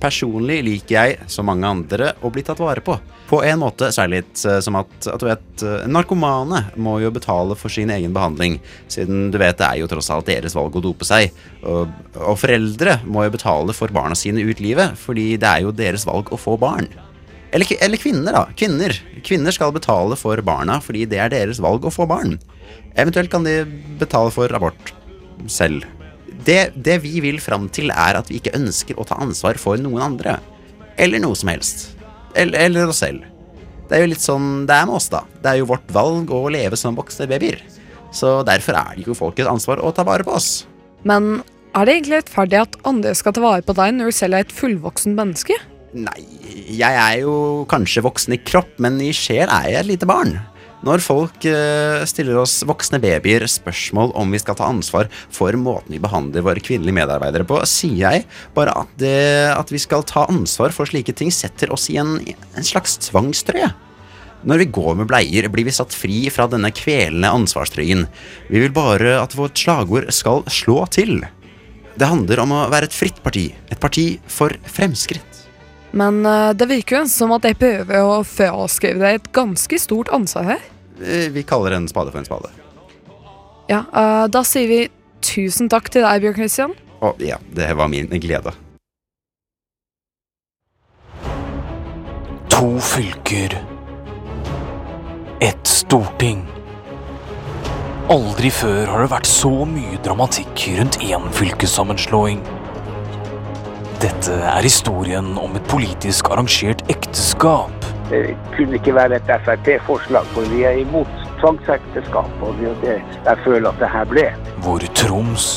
Personlig 0.01 0.59
liker 0.65 0.95
jeg, 0.95 1.29
som 1.31 1.47
mange 1.49 1.67
andre, 1.69 2.11
å 2.21 2.31
bli 2.33 2.43
tatt 2.45 2.59
vare 2.61 2.83
på. 2.83 2.97
På 3.29 3.39
en 3.47 3.61
måte 3.61 3.89
så 3.93 4.03
er 4.03 4.11
det 4.11 4.19
litt 4.19 4.43
eh, 4.45 4.59
som 4.61 4.77
at, 4.77 4.91
at 5.09 5.21
du 5.21 5.25
vet, 5.25 5.45
eh, 5.63 5.87
narkomane 5.89 6.65
må 6.75 6.97
jo 7.01 7.13
betale 7.15 7.57
for 7.57 7.73
sin 7.73 7.93
egen 7.93 8.13
behandling, 8.15 8.59
siden 8.91 9.31
du 9.33 9.39
vet 9.41 9.57
det 9.61 9.69
er 9.69 9.81
jo 9.81 9.89
tross 9.89 10.11
alt 10.13 10.29
deres 10.29 10.55
valg 10.57 10.75
å 10.77 10.83
dope 10.83 11.07
seg. 11.07 11.33
Og, 11.63 11.89
og 12.19 12.37
foreldre 12.41 12.99
må 13.07 13.25
jo 13.25 13.33
betale 13.37 13.75
for 13.77 13.93
barna 13.95 14.17
sine 14.19 14.43
ut 14.45 14.61
livet, 14.63 14.99
fordi 14.99 15.33
det 15.41 15.49
er 15.49 15.65
jo 15.65 15.73
deres 15.75 16.05
valg 16.07 16.29
å 16.29 16.39
få 16.39 16.59
barn. 16.61 16.91
Eller, 17.55 17.71
eller 17.79 18.01
kvinner, 18.01 18.35
da. 18.35 18.43
Kvinner. 18.57 18.91
Kvinner 19.23 19.55
skal 19.55 19.71
betale 19.71 20.17
for 20.19 20.41
barna 20.43 20.81
fordi 20.83 21.05
det 21.07 21.21
er 21.23 21.31
deres 21.31 21.61
valg 21.63 21.87
å 21.87 21.93
få 21.93 22.07
barn. 22.09 22.35
Eventuelt 22.99 23.31
kan 23.31 23.47
de 23.47 23.61
betale 23.99 24.33
for 24.35 24.51
abort 24.55 24.91
selv. 25.47 25.85
Det, 26.45 26.75
det 26.75 26.99
vi 27.05 27.19
vil 27.23 27.39
fram 27.41 27.69
til, 27.73 27.93
er 27.93 28.19
at 28.19 28.29
vi 28.29 28.41
ikke 28.41 28.55
ønsker 28.57 28.99
å 28.99 29.05
ta 29.07 29.17
ansvar 29.23 29.59
for 29.61 29.79
noen 29.81 30.03
andre. 30.03 30.37
Eller 30.99 31.21
noe 31.23 31.37
som 31.37 31.51
helst. 31.51 31.87
Eller, 32.35 32.67
eller 32.67 32.91
oss 32.91 33.01
selv. 33.03 33.23
Det 33.85 33.97
er 33.97 34.05
jo 34.05 34.11
litt 34.11 34.23
sånn 34.23 34.65
det 34.67 34.75
er 34.75 34.87
med 34.89 34.97
oss, 34.97 35.09
da. 35.13 35.23
Det 35.41 35.51
er 35.51 35.61
jo 35.61 35.69
vårt 35.69 35.91
valg 35.93 36.31
å 36.33 36.45
leve 36.51 36.77
som 36.79 36.97
voksne 36.97 37.29
babyer. 37.29 37.61
Så 38.15 38.39
derfor 38.47 38.77
er 38.79 38.95
det 38.97 39.05
jo 39.07 39.17
folkets 39.17 39.49
ansvar 39.51 39.81
å 39.83 39.91
ta 39.95 40.05
vare 40.07 40.25
på 40.25 40.33
oss. 40.35 40.65
Men 41.05 41.43
er 41.75 41.85
det 41.85 41.97
egentlig 41.97 42.19
rettferdig 42.21 42.61
at 42.61 42.77
andre 42.87 43.13
skal 43.17 43.35
ta 43.35 43.43
vare 43.43 43.65
på 43.65 43.75
deg 43.77 43.97
når 43.97 44.09
du 44.11 44.17
selv 44.17 44.37
er 44.37 44.45
et 44.45 44.55
fullvoksen 44.55 45.17
menneske? 45.17 45.57
Nei, 45.95 46.21
jeg 46.75 46.91
er 46.91 47.21
jo 47.21 47.63
kanskje 47.71 48.03
voksen 48.03 48.35
i 48.35 48.41
kropp, 48.43 48.73
men 48.83 48.97
i 49.03 49.13
sjel 49.15 49.47
er 49.47 49.69
jeg 49.71 49.81
et 49.81 49.91
lite 49.93 50.09
barn. 50.09 50.33
Når 50.83 51.01
folk 51.01 51.45
eh, 51.47 52.03
stiller 52.09 52.41
oss 52.41 52.59
voksne 52.67 52.99
babyer 53.01 53.45
spørsmål 53.49 54.11
om 54.19 54.33
vi 54.35 54.41
skal 54.41 54.57
ta 54.59 54.67
ansvar 54.67 55.07
for 55.33 55.55
måten 55.57 55.95
vi 55.95 56.01
behandler 56.03 56.43
våre 56.45 56.61
kvinnelige 56.63 56.97
medarbeidere 56.99 57.47
på, 57.47 57.61
sier 57.69 57.95
jeg 58.03 58.25
bare 58.57 58.75
at, 58.83 58.91
det, 58.99 59.15
at 59.55 59.71
vi 59.71 59.81
skal 59.81 60.05
ta 60.05 60.27
ansvar 60.29 60.75
for 60.75 60.89
slike 60.89 61.15
ting 61.15 61.31
setter 61.33 61.71
oss 61.73 61.87
i 61.93 61.97
en, 62.01 62.19
en 62.19 62.67
slags 62.67 62.99
tvangstrøye. 63.07 63.71
Når 64.45 64.61
vi 64.61 64.67
går 64.77 64.97
med 64.99 65.09
bleier, 65.09 65.47
blir 65.49 65.65
vi 65.65 65.73
satt 65.73 65.95
fri 65.95 66.27
fra 66.29 66.45
denne 66.51 66.69
kvelende 66.75 67.31
ansvarstrøyen. 67.33 68.05
Vi 68.51 68.61
vil 68.61 68.75
bare 68.75 69.15
at 69.23 69.33
vårt 69.33 69.57
slagord 69.57 70.11
skal 70.13 70.43
slå 70.53 70.83
til. 70.93 71.23
Det 71.97 72.11
handler 72.11 72.43
om 72.43 72.53
å 72.53 72.65
være 72.69 72.91
et 72.91 72.93
fritt 72.93 73.23
parti. 73.25 73.47
Et 73.73 73.81
parti 73.81 74.19
for 74.29 74.53
fremskritt. 74.69 75.34
Men 75.95 76.25
eh, 76.27 76.51
det 76.57 76.67
virker 76.69 76.99
jo 76.99 77.05
som 77.11 77.31
at 77.37 77.47
jeg 77.47 77.57
prøver 77.61 78.03
å 78.03 78.19
fraskrive 78.27 78.99
deg 78.99 79.21
et 79.21 79.31
ganske 79.35 79.79
stort 79.79 80.11
ansvar 80.15 80.55
her. 80.55 80.65
Vi 81.31 81.43
kaller 81.47 81.75
en 81.75 81.87
spade 81.91 82.11
for 82.11 82.21
en 82.21 82.27
spade. 82.27 82.51
Ja, 83.71 83.83
eh, 83.91 84.25
Da 84.31 84.43
sier 84.47 84.67
vi 84.69 84.81
tusen 85.25 85.71
takk 85.71 85.89
til 85.89 86.05
deg, 86.05 86.21
Bjørn 86.21 86.37
Christian. 86.37 86.75
Å, 87.01 87.13
ja, 87.23 87.39
det 87.55 87.71
var 87.77 87.89
min 87.91 88.11
glede. 88.21 88.53
To 92.55 92.75
fylker. 92.79 93.57
Ett 95.43 95.67
storting. 95.67 96.45
Aldri 98.11 98.51
før 98.53 98.85
har 98.91 99.01
det 99.03 99.11
vært 99.11 99.27
så 99.27 99.51
mye 99.67 99.97
dramatikk 100.05 100.67
rundt 100.77 100.99
én 101.03 101.25
fylkessammenslåing. 101.35 102.39
Dette 104.05 104.35
er 104.37 104.61
historien 104.61 105.31
om 105.41 105.55
et 105.57 105.63
politisk 105.65 106.27
arrangert 106.29 106.83
ekteskap. 106.93 107.87
Det 108.11 108.35
kunne 108.53 108.77
ikke 108.77 108.93
være 108.93 109.17
et 109.17 109.31
Frp-forslag, 109.47 110.27
for 110.35 110.45
vi 110.51 110.59
er 110.67 110.77
imot 110.83 111.09
tvangsekteskap. 111.39 112.29
Og 112.45 112.59
det 112.59 112.67
er 112.69 112.75
det 112.83 112.97
jeg 113.15 113.41
føler 113.47 113.71
at 113.71 113.81
det 113.81 113.89
her 113.89 114.05
ble. 114.11 114.27
Hvor 114.61 114.85
Troms, 114.99 115.47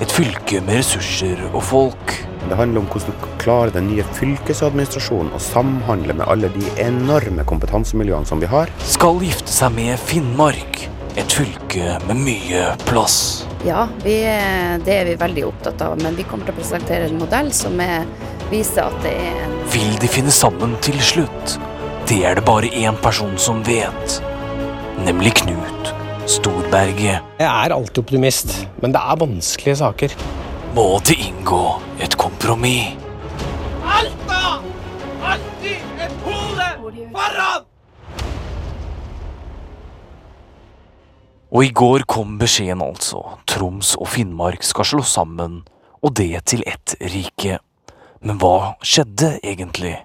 et 0.00 0.14
fylke 0.16 0.62
med 0.64 0.80
ressurser 0.80 1.44
og 1.50 1.60
folk, 1.74 2.16
Det 2.48 2.56
handler 2.56 2.80
om 2.80 2.86
hvordan 2.88 3.12
du 3.20 3.26
klarer 3.38 3.70
den 3.70 3.90
nye 3.90 4.04
fylkesadministrasjonen 4.16 5.34
å 5.36 5.42
samhandle 5.44 6.16
med 6.16 6.24
alle 6.24 6.48
de 6.54 6.64
enorme 6.80 7.44
kompetansemiljøene 7.44 8.26
som 8.26 8.40
vi 8.40 8.48
har. 8.48 8.72
skal 8.80 9.20
gifte 9.20 9.52
seg 9.52 9.76
med 9.76 10.00
Finnmark, 10.00 10.88
et 11.20 11.36
fylke 11.36 12.00
med 12.08 12.16
mye 12.16 12.72
plass. 12.88 13.44
Ja, 13.64 13.88
vi, 14.04 14.14
er- 14.24 14.78
det 14.84 14.94
er 14.94 15.04
vi 15.10 15.16
veldig 15.20 15.42
opptatt 15.50 15.82
av, 15.84 15.98
men 16.02 16.16
vi 16.16 16.24
kommer 16.24 16.48
til 16.48 16.54
å 16.54 16.60
presentere 16.60 17.08
en 17.10 17.18
modell 17.20 17.50
som 17.52 17.76
er, 17.84 18.06
viser 18.50 18.86
at 18.88 18.96
det 19.04 19.12
er 19.20 19.42
en 19.44 19.56
Vil 19.74 19.92
de 20.00 20.08
finne 20.08 20.32
sammen 20.32 20.72
til 20.84 20.96
slutt? 21.04 21.58
Det 22.08 22.22
er 22.26 22.34
det 22.40 22.44
bare 22.48 22.70
én 22.72 22.96
person 23.04 23.36
som 23.38 23.60
vet. 23.68 24.16
Nemlig 25.04 25.34
Knut 25.42 25.92
Storberget. 26.30 27.20
Jeg 27.40 27.46
er 27.48 27.72
alltid 27.74 28.00
optimist, 28.02 28.56
men 28.82 28.92
det 28.94 29.00
er 29.02 29.20
vanskelige 29.20 29.76
saker. 29.80 30.16
Må 30.74 30.88
det 31.06 31.16
inngå 31.28 31.62
et 32.00 32.16
kompromiss? 32.20 32.96
Alta! 33.84 34.60
Alltid 35.34 36.04
et 36.06 36.20
hode 36.26 36.68
foran! 37.14 37.69
Og 41.50 41.64
i 41.66 41.72
går 41.74 42.04
kom 42.06 42.36
beskjeden 42.38 42.82
altså. 42.84 43.24
Troms 43.50 43.96
og 43.98 44.06
Finnmark 44.12 44.62
skal 44.62 44.86
slå 44.86 45.02
sammen, 45.02 45.64
og 45.98 46.14
det 46.14 46.44
til 46.46 46.62
ett 46.68 46.94
rike. 47.02 47.58
Men 48.22 48.38
hva 48.38 48.76
skjedde 48.86 49.34
egentlig? 49.42 49.96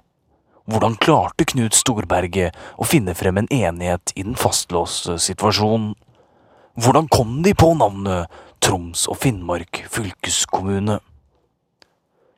Hvordan 0.66 0.96
klarte 0.98 1.46
Knut 1.46 1.78
Storberget 1.78 2.56
å 2.82 2.88
finne 2.90 3.14
frem 3.14 3.38
en 3.38 3.50
enighet 3.54 4.16
i 4.18 4.24
den 4.26 4.38
fastlåste 4.40 5.20
situasjonen? 5.22 5.94
Hvordan 6.82 7.06
kom 7.14 7.38
de 7.46 7.54
på 7.54 7.70
navnet 7.78 8.32
Troms 8.66 9.06
og 9.12 9.20
Finnmark 9.22 9.84
fylkeskommune? 9.94 10.98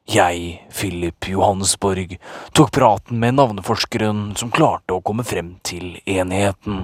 Jeg, 0.07 0.67
Philip 0.71 1.29
Johannesborg, 1.31 2.17
tok 2.55 2.75
praten 2.75 3.23
med 3.23 3.39
navneforskeren 3.39 4.35
som 4.39 4.51
klarte 4.51 4.95
å 4.95 5.03
komme 5.03 5.23
frem 5.27 5.55
til 5.67 5.95
enigheten. 6.03 6.83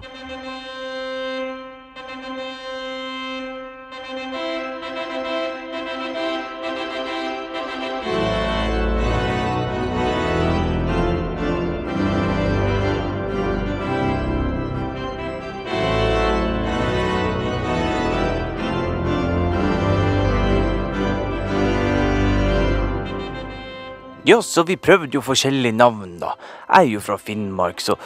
Ja, 24.26 24.38
så 24.42 24.64
vi 24.64 24.78
prøvde 24.80 25.18
jo 25.18 25.22
forskjellige 25.24 25.76
navn, 25.76 26.16
da. 26.22 26.38
Jeg 26.70 26.88
er 26.88 26.92
jo 26.94 27.04
fra 27.04 27.18
Finnmark, 27.20 27.82
så 27.84 27.98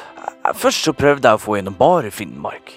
først 0.58 0.88
så 0.88 0.94
prøvde 0.98 1.30
jeg 1.30 1.38
å 1.38 1.42
få 1.44 1.60
gjennom 1.60 1.76
bare 1.78 2.10
Finnmark. 2.10 2.72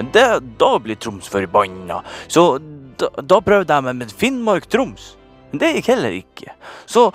Men 0.00 0.08
det, 0.14 0.24
da 0.58 0.70
blir 0.82 0.98
Troms 0.98 1.28
forbanna, 1.30 2.00
så 2.26 2.56
da, 2.98 3.12
da 3.22 3.38
prøvde 3.46 3.76
jeg 3.76 3.86
meg 3.86 4.00
med 4.00 4.14
Finnmark-Troms. 4.22 5.04
Men 5.52 5.62
det 5.62 5.70
gikk 5.76 5.90
heller 5.92 6.16
ikke. 6.16 6.56
Så 6.90 7.06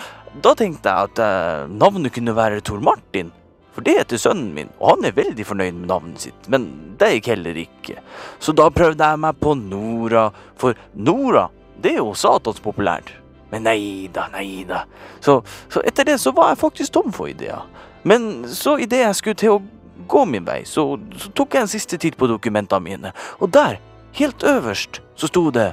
da 0.44 0.54
tenkte 0.56 0.92
jeg 0.92 1.10
at 1.10 1.22
eh, 1.26 1.68
navnet 1.72 2.16
kunne 2.16 2.38
være 2.38 2.64
Tor 2.64 2.80
Martin. 2.84 3.34
For 3.76 3.84
det 3.84 3.98
heter 3.98 4.22
sønnen 4.22 4.54
min, 4.56 4.72
og 4.80 4.94
han 4.94 5.10
er 5.10 5.18
veldig 5.18 5.44
fornøyd 5.50 5.76
med 5.82 5.90
navnet 5.92 6.24
sitt. 6.24 6.48
Men 6.52 6.70
det 7.00 7.18
gikk 7.18 7.34
heller 7.34 7.60
ikke. 7.60 8.00
Så 8.40 8.56
da 8.56 8.70
prøvde 8.72 9.12
jeg 9.12 9.24
meg 9.26 9.44
på 9.44 9.58
Nora, 9.60 10.30
for 10.56 10.80
Nora, 10.96 11.50
det 11.84 11.98
er 11.98 12.00
jo 12.00 12.16
satans 12.16 12.64
populært. 12.64 13.12
Men 13.52 13.66
nei 13.68 14.10
da, 14.14 14.28
nei 14.34 14.66
da. 14.68 14.84
Så, 15.24 15.40
så 15.72 15.84
etter 15.86 16.08
det 16.10 16.18
så 16.22 16.34
var 16.36 16.52
jeg 16.52 16.62
faktisk 16.64 16.96
tom 16.96 17.14
for 17.14 17.30
ideer. 17.30 17.66
Men 18.06 18.46
så 18.50 18.78
idet 18.82 19.04
jeg 19.04 19.18
skulle 19.20 19.40
til 19.42 19.56
å 19.56 19.62
gå 20.08 20.26
min 20.30 20.46
vei, 20.46 20.62
så, 20.70 20.88
så 21.18 21.32
tok 21.38 21.56
jeg 21.56 21.66
en 21.66 21.72
siste 21.72 21.98
titt 22.02 22.18
på 22.20 22.30
dokumentene 22.30 22.84
mine, 22.84 23.14
og 23.40 23.50
der, 23.56 23.80
helt 24.18 24.44
øverst, 24.46 25.02
så 25.18 25.30
sto 25.32 25.48
det 25.56 25.72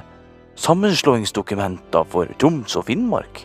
sammenslåingsdokumenter 0.59 2.07
for 2.09 2.29
Troms 2.41 2.75
og 2.79 2.87
Finnmark. 2.89 3.43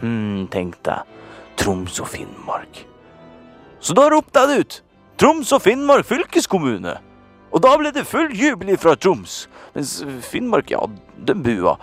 Hm, 0.00 0.46
tenkte 0.52 0.98
jeg. 0.98 1.18
Troms 1.58 1.98
og 2.00 2.08
Finnmark. 2.12 2.84
Så 3.80 3.94
da 3.98 4.06
ropte 4.12 4.40
jeg 4.40 4.50
det 4.50 4.58
ut. 4.60 4.76
Troms 5.18 5.52
og 5.54 5.62
Finnmark 5.64 6.06
fylkeskommune. 6.06 6.94
Og 7.48 7.62
da 7.64 7.74
ble 7.80 7.92
det 7.94 8.06
full 8.08 8.32
jubel 8.36 8.74
fra 8.80 8.94
Troms. 8.98 9.46
Mens 9.74 9.98
Finnmark, 10.28 10.72
ja, 10.74 10.82
den 11.28 11.44
bua. 11.44 11.78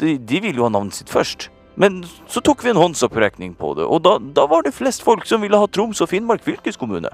De, 0.00 0.16
de 0.16 0.40
ville 0.40 0.60
jo 0.60 0.68
ha 0.68 0.72
navnet 0.72 0.96
sitt 0.96 1.12
først. 1.12 1.50
Men 1.80 2.02
så 2.28 2.42
tok 2.44 2.64
vi 2.64 2.72
en 2.72 2.80
håndsopprekning 2.80 3.54
på 3.56 3.72
det, 3.78 3.86
og 3.86 4.02
da, 4.04 4.18
da 4.20 4.44
var 4.50 4.66
det 4.66 4.74
flest 4.76 5.04
folk 5.06 5.24
som 5.28 5.40
ville 5.44 5.56
ha 5.56 5.68
Troms 5.70 6.02
og 6.02 6.10
Finnmark 6.10 6.42
fylkeskommune. 6.44 7.12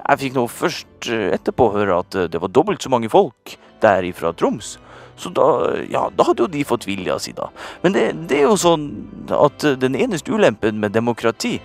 Jeg 0.00 0.20
fikk 0.20 0.36
nå 0.36 0.46
først 0.50 1.08
eh, 1.12 1.30
etterpå 1.36 1.70
høre 1.76 2.00
at 2.02 2.16
eh, 2.18 2.28
det 2.28 2.40
var 2.42 2.52
dobbelt 2.52 2.82
så 2.82 2.92
mange 2.92 3.08
folk 3.12 3.54
der 3.80 4.04
ifra 4.08 4.32
Troms. 4.36 4.74
Så 5.20 5.32
da, 5.36 5.46
ja, 5.92 6.06
da 6.16 6.26
hadde 6.26 6.44
jo 6.44 6.50
de 6.50 6.64
fått 6.66 6.88
vilja 6.88 7.18
si, 7.20 7.34
da. 7.36 7.50
Men 7.84 7.94
det, 7.96 8.04
det 8.28 8.40
er 8.40 8.48
jo 8.48 8.56
sånn 8.60 8.88
at 9.36 9.64
eh, 9.68 9.78
den 9.80 9.96
eneste 9.96 10.32
ulempen 10.32 10.80
med 10.82 10.96
demokrati, 10.96 11.58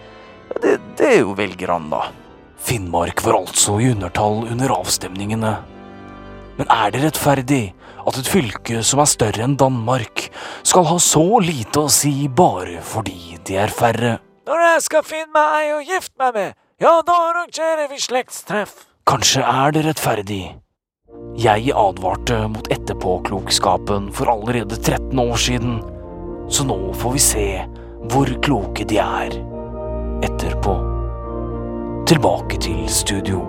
det, 0.61 0.77
det 0.99 1.09
er 1.09 1.19
jo 1.23 1.35
velgerne, 1.35 1.89
da. 1.91 2.24
Finnmark 2.65 3.21
var 3.25 3.37
altså 3.43 3.77
i 3.79 3.91
undertall 3.93 4.47
under 4.49 4.73
avstemningene. 4.73 5.53
Men 6.57 6.71
er 6.71 6.93
det 6.93 7.03
rettferdig 7.03 7.63
at 8.05 8.17
et 8.17 8.29
fylke 8.29 8.81
som 8.85 9.01
er 9.03 9.09
større 9.09 9.45
enn 9.45 9.57
Danmark, 9.59 10.29
skal 10.65 10.87
ha 10.89 10.97
så 11.01 11.23
lite 11.43 11.85
å 11.85 11.91
si 11.91 12.29
bare 12.29 12.79
fordi 12.85 13.37
de 13.45 13.59
er 13.61 13.73
færre? 13.73 14.17
Når 14.45 14.63
jeg 14.65 14.83
skal 14.87 15.05
finne 15.05 15.33
meg 15.35 15.55
ei 15.59 15.71
å 15.75 15.81
gifte 15.85 16.21
meg 16.21 16.37
med, 16.37 16.57
ja, 16.81 16.93
da 17.05 17.15
arrangerer 17.31 17.89
vi 17.91 18.01
slektstreff. 18.01 18.75
Kanskje 19.05 19.45
er 19.45 19.75
det 19.75 19.85
rettferdig. 19.85 20.43
Jeg 21.39 21.69
advarte 21.77 22.41
mot 22.51 22.69
etterpåklokskapen 22.73 24.09
for 24.15 24.31
allerede 24.33 24.79
13 24.81 25.21
år 25.21 25.37
siden, 25.39 25.77
så 26.49 26.65
nå 26.65 26.79
får 26.97 27.15
vi 27.15 27.23
se 27.29 27.47
hvor 28.09 28.35
kloke 28.45 28.85
de 28.89 29.01
er 29.01 29.39
etterpå. 30.25 30.94
Tilbake 32.07 32.57
til 32.59 32.89
studio. 32.89 33.41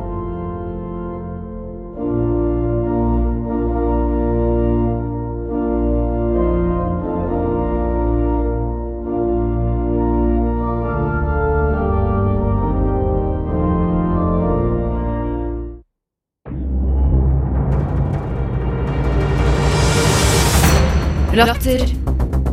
Latter. 21.35 21.85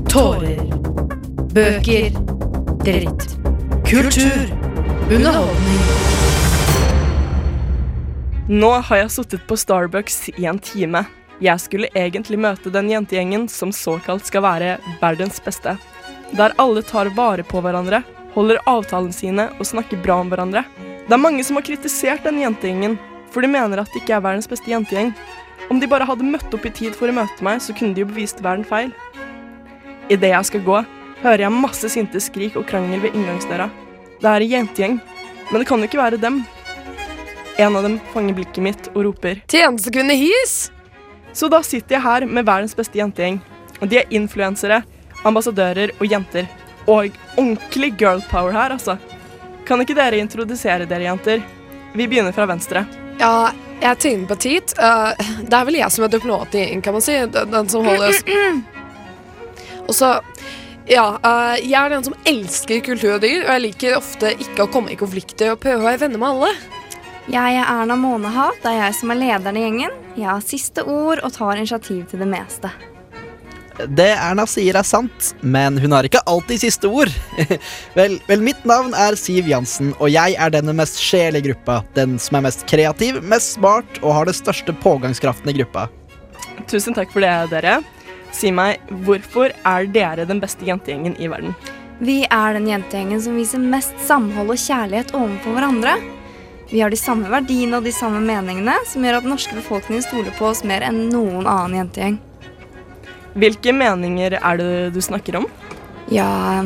Tårer. 0.09 0.59
Bøker. 1.53 2.09
Dritt. 2.83 3.39
Kultur. 3.85 4.62
Underholdning. 5.11 5.79
Nå 8.47 8.69
har 8.87 9.01
jeg 9.01 9.11
sittet 9.11 9.43
på 9.47 9.57
Starbucks 9.59 10.29
i 10.39 10.45
en 10.47 10.59
time. 10.63 11.03
Jeg 11.43 11.59
skulle 11.59 11.89
egentlig 11.97 12.39
møte 12.39 12.71
den 12.71 12.87
jentegjengen 12.91 13.49
som 13.51 13.73
såkalt 13.75 14.23
skal 14.29 14.45
være 14.45 14.77
verdens 15.01 15.41
beste. 15.43 15.75
Der 16.31 16.55
alle 16.61 16.85
tar 16.87 17.11
vare 17.17 17.43
på 17.43 17.59
hverandre, 17.65 17.99
holder 18.31 18.63
avtalene 18.69 19.15
sine 19.15 19.49
og 19.57 19.67
snakker 19.67 19.99
bra 20.05 20.21
om 20.23 20.31
hverandre. 20.31 20.63
Det 21.03 21.17
er 21.17 21.23
mange 21.25 21.43
som 21.43 21.59
har 21.59 21.67
kritisert 21.67 22.23
den 22.23 22.39
jentegjengen, 22.45 22.95
for 23.27 23.43
de 23.43 23.51
mener 23.51 23.83
at 23.83 23.91
det 23.91 24.05
ikke 24.05 24.15
er 24.21 24.23
verdens 24.23 24.47
beste 24.47 24.71
jentegjeng. 24.71 25.11
Om 25.67 25.83
de 25.83 25.91
bare 25.91 26.07
hadde 26.07 26.31
møtt 26.31 26.55
opp 26.55 26.63
i 26.63 26.71
tid 26.71 26.95
for 26.95 27.11
å 27.11 27.19
møte 27.19 27.43
meg, 27.43 27.59
så 27.59 27.75
kunne 27.75 27.91
de 27.91 28.05
jo 28.05 28.11
bevist 28.13 28.39
verden 28.45 28.63
feil. 28.67 28.95
Idet 30.07 30.31
jeg 30.31 30.53
skal 30.53 30.67
gå, 30.67 30.83
hører 31.27 31.49
jeg 31.49 31.59
masse 31.59 31.91
sinte 31.91 32.23
skrik 32.23 32.55
og 32.55 32.69
krangel 32.71 33.03
ved 33.03 33.19
inngangsdøra. 33.19 33.67
Det 34.23 34.31
er 34.31 34.43
en 34.45 34.51
jentegjeng, 34.53 34.99
men 35.49 35.59
det 35.59 35.65
kan 35.67 35.81
jo 35.81 35.87
ikke 35.89 35.99
være 35.99 36.17
dem. 36.21 36.37
En 37.59 37.75
av 37.75 37.83
dem 37.83 37.97
fanger 38.13 38.37
blikket 38.37 38.63
mitt 38.63 38.85
og 38.93 39.01
roper 39.09 39.41
Tjenestekvinne 39.51 40.15
his! 40.15 40.71
Så 41.35 41.49
da 41.51 41.59
sitter 41.65 41.97
jeg 41.97 42.05
her 42.05 42.25
med 42.29 42.47
verdens 42.47 42.75
beste 42.77 43.01
jentegjeng. 43.01 43.41
Og 43.81 43.89
de 43.91 43.99
er 43.99 44.13
influensere, 44.15 44.79
ambassadører 45.27 45.91
og 45.97 46.07
jenter. 46.07 46.47
Og 46.87 47.11
ordentlig 47.35 47.91
girl 47.99 48.23
power 48.29 48.55
her, 48.55 48.77
altså. 48.77 48.95
Kan 49.67 49.83
ikke 49.83 49.97
dere 49.97 50.21
introdusere 50.23 50.87
dere, 50.87 51.03
jenter? 51.09 51.43
Vi 51.91 52.07
begynner 52.07 52.31
fra 52.31 52.47
venstre. 52.47 52.85
Ja, 53.19 53.51
jeg 53.81 53.99
tegner 54.05 54.29
på 54.31 54.39
tid. 54.45 54.75
Uh, 54.79 55.11
det 55.43 55.57
er 55.57 55.67
vel 55.67 55.81
jeg 55.81 55.91
som 55.97 56.07
er 56.07 56.15
diplomat 56.15 56.55
i 56.55 56.63
gjengen, 56.63 56.85
kan 56.85 56.95
man 56.95 57.03
si. 57.03 57.19
Den, 57.27 57.51
den 57.51 57.71
som 57.75 57.83
holder 57.91 58.13
oss 58.13 58.23
Og 59.89 59.95
så 59.97 60.15
Ja, 60.89 61.15
uh, 61.23 61.55
jeg 61.63 61.79
er 61.79 61.93
den 61.93 62.03
som 62.03 62.15
elsker 62.27 62.81
kultur 62.83 63.15
og 63.15 63.21
dyr, 63.23 63.45
og 63.45 63.51
jeg 63.55 63.63
liker 63.69 63.97
ofte 63.97 64.33
ikke 64.35 64.65
å 64.65 64.71
komme 64.71 64.91
i 64.91 64.99
konflikter 64.99 65.53
og 65.53 65.61
prøve 65.63 65.79
å 65.79 65.87
være 65.87 66.01
venner 66.03 66.19
med 66.19 66.33
alle. 66.33 66.49
Jeg 67.31 67.55
er 67.55 67.69
Erna 67.71 67.95
Månehat. 67.95 68.57
Det 68.59 68.73
er 68.73 68.81
jeg 68.81 68.97
som 68.97 69.13
er 69.13 69.21
lederen 69.21 69.55
i 69.55 69.63
gjengen. 69.63 69.93
Jeg 70.17 70.27
har 70.27 70.43
siste 70.43 70.83
ord 70.83 71.21
og 71.23 71.31
tar 71.31 71.55
initiativ 71.55 72.03
til 72.11 72.19
det 72.19 72.27
meste. 72.27 72.71
Det 73.73 74.09
Erna 74.11 74.43
sier 74.45 74.75
er 74.77 74.85
sant, 74.85 75.31
men 75.39 75.79
hun 75.81 75.95
har 75.95 76.05
ikke 76.05 76.21
alltid 76.29 76.65
siste 76.65 76.91
ord. 76.91 77.09
vel, 77.97 78.19
vel, 78.27 78.43
mitt 78.43 78.67
navn 78.67 78.91
er 78.93 79.15
Siv 79.17 79.47
Jansen, 79.49 79.95
og 80.03 80.11
jeg 80.11 80.35
er 80.35 80.51
den 80.53 80.67
med 80.67 80.81
mest 80.83 80.99
sjel 81.01 81.39
i 81.39 81.45
gruppa. 81.47 81.79
Den 81.95 82.19
som 82.21 82.37
er 82.37 82.49
mest 82.49 82.67
kreativ, 82.69 83.23
mest 83.23 83.55
smart 83.55 84.03
og 84.03 84.19
har 84.19 84.27
det 84.27 84.35
største 84.37 84.75
pågangskraften 84.83 85.49
i 85.49 85.57
gruppa. 85.61 85.87
Tusen 86.67 86.93
takk 86.93 87.15
for 87.15 87.23
det, 87.23 87.33
dere. 87.55 87.79
Si 88.33 88.49
meg, 88.51 88.81
hvorfor 89.05 89.53
er 89.53 89.87
dere 89.93 90.25
den 90.29 90.41
beste 90.41 90.65
jentegjengen 90.65 91.15
i 91.21 91.29
verden? 91.31 91.53
Vi 92.03 92.23
er 92.25 92.57
den 92.57 92.67
jentegjengen 92.67 93.21
som 93.21 93.37
viser 93.37 93.61
mest 93.61 93.93
samhold 94.07 94.55
og 94.55 94.59
kjærlighet 94.59 95.13
overfor 95.15 95.55
hverandre. 95.55 95.93
Vi 96.71 96.81
har 96.81 96.89
de 96.89 96.97
samme 96.97 97.29
verdiene 97.29 97.77
og 97.77 97.85
de 97.85 97.93
samme 97.93 98.19
meningene, 98.25 98.73
som 98.89 99.05
gjør 99.05 99.19
at 99.19 99.27
den 99.27 99.35
norske 99.35 99.53
befolkningen 99.55 100.05
stoler 100.05 100.33
på 100.39 100.47
oss 100.49 100.63
mer 100.65 100.81
enn 100.87 101.03
noen 101.13 101.45
annen 101.45 101.83
jentegjeng. 101.83 102.17
Hvilke 103.37 103.73
meninger 103.77 104.39
er 104.39 104.57
det 104.59 104.71
du 104.95 104.99
snakker 105.01 105.37
om? 105.43 105.47
Ja, 106.11 106.63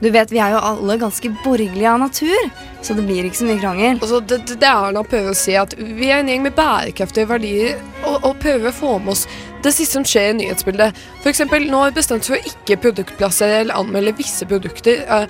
du 0.00 0.10
vet 0.12 0.32
vi 0.32 0.40
er 0.42 0.52
jo 0.52 0.60
alle 0.60 0.98
ganske 1.00 1.30
borgerlige 1.44 1.88
av 1.88 2.00
natur, 2.02 2.48
så 2.84 2.94
det 2.94 3.04
blir 3.08 3.24
ikke 3.24 3.40
så 3.40 3.48
mye 3.48 3.60
krangel. 3.62 4.00
Altså, 4.00 4.20
det, 4.20 4.42
det, 4.48 4.58
det 4.60 4.68
er 4.68 4.88
Erna 4.90 5.04
prøver 5.06 5.32
å 5.32 5.38
si, 5.38 5.54
at 5.56 5.76
vi 5.78 6.10
er 6.10 6.20
en 6.20 6.30
gjeng 6.30 6.44
med 6.44 6.56
bærekraftige 6.56 7.30
verdier 7.30 7.78
og, 8.02 8.18
og 8.20 8.34
prøver 8.42 8.70
å 8.70 8.76
få 8.76 8.96
med 9.00 9.14
oss 9.14 9.24
det 9.64 9.72
siste 9.74 9.96
som 9.96 10.04
skjer 10.06 10.34
i 10.34 10.40
nyhetsbildet. 10.42 10.98
Eksempel, 11.26 11.64
nå 11.70 11.80
har 11.80 11.94
vi 11.94 12.00
bestemt 12.00 12.28
for 12.28 12.36
å 12.36 12.50
ikke 12.52 12.80
produktplassere 12.84 13.62
eller 13.64 13.80
anmelde 13.80 14.14
visse 14.20 14.46
produkter 14.48 15.00
uh, 15.08 15.24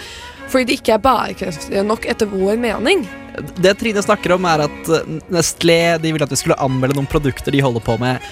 fordi 0.50 0.68
de 0.68 0.81
ikke 0.81 0.96
er 0.96 1.02
bærekraftige 1.02 1.87
nok 1.87 2.05
etter 2.11 2.29
vår 2.31 2.59
mening. 2.61 3.07
Det 3.61 3.74
Trine 3.81 4.02
snakker 4.02 4.37
om, 4.37 4.46
er 4.48 4.64
at 4.66 4.90
Nestlé 5.33 5.96
de 6.00 6.12
ville 6.14 6.26
at 6.26 6.33
vi 6.33 6.38
skulle 6.40 6.59
anmelde 6.62 6.96
noen 6.96 7.09
produkter 7.11 7.55
de 7.55 7.62
holder 7.64 7.85
på 7.85 7.98
med. 8.00 8.22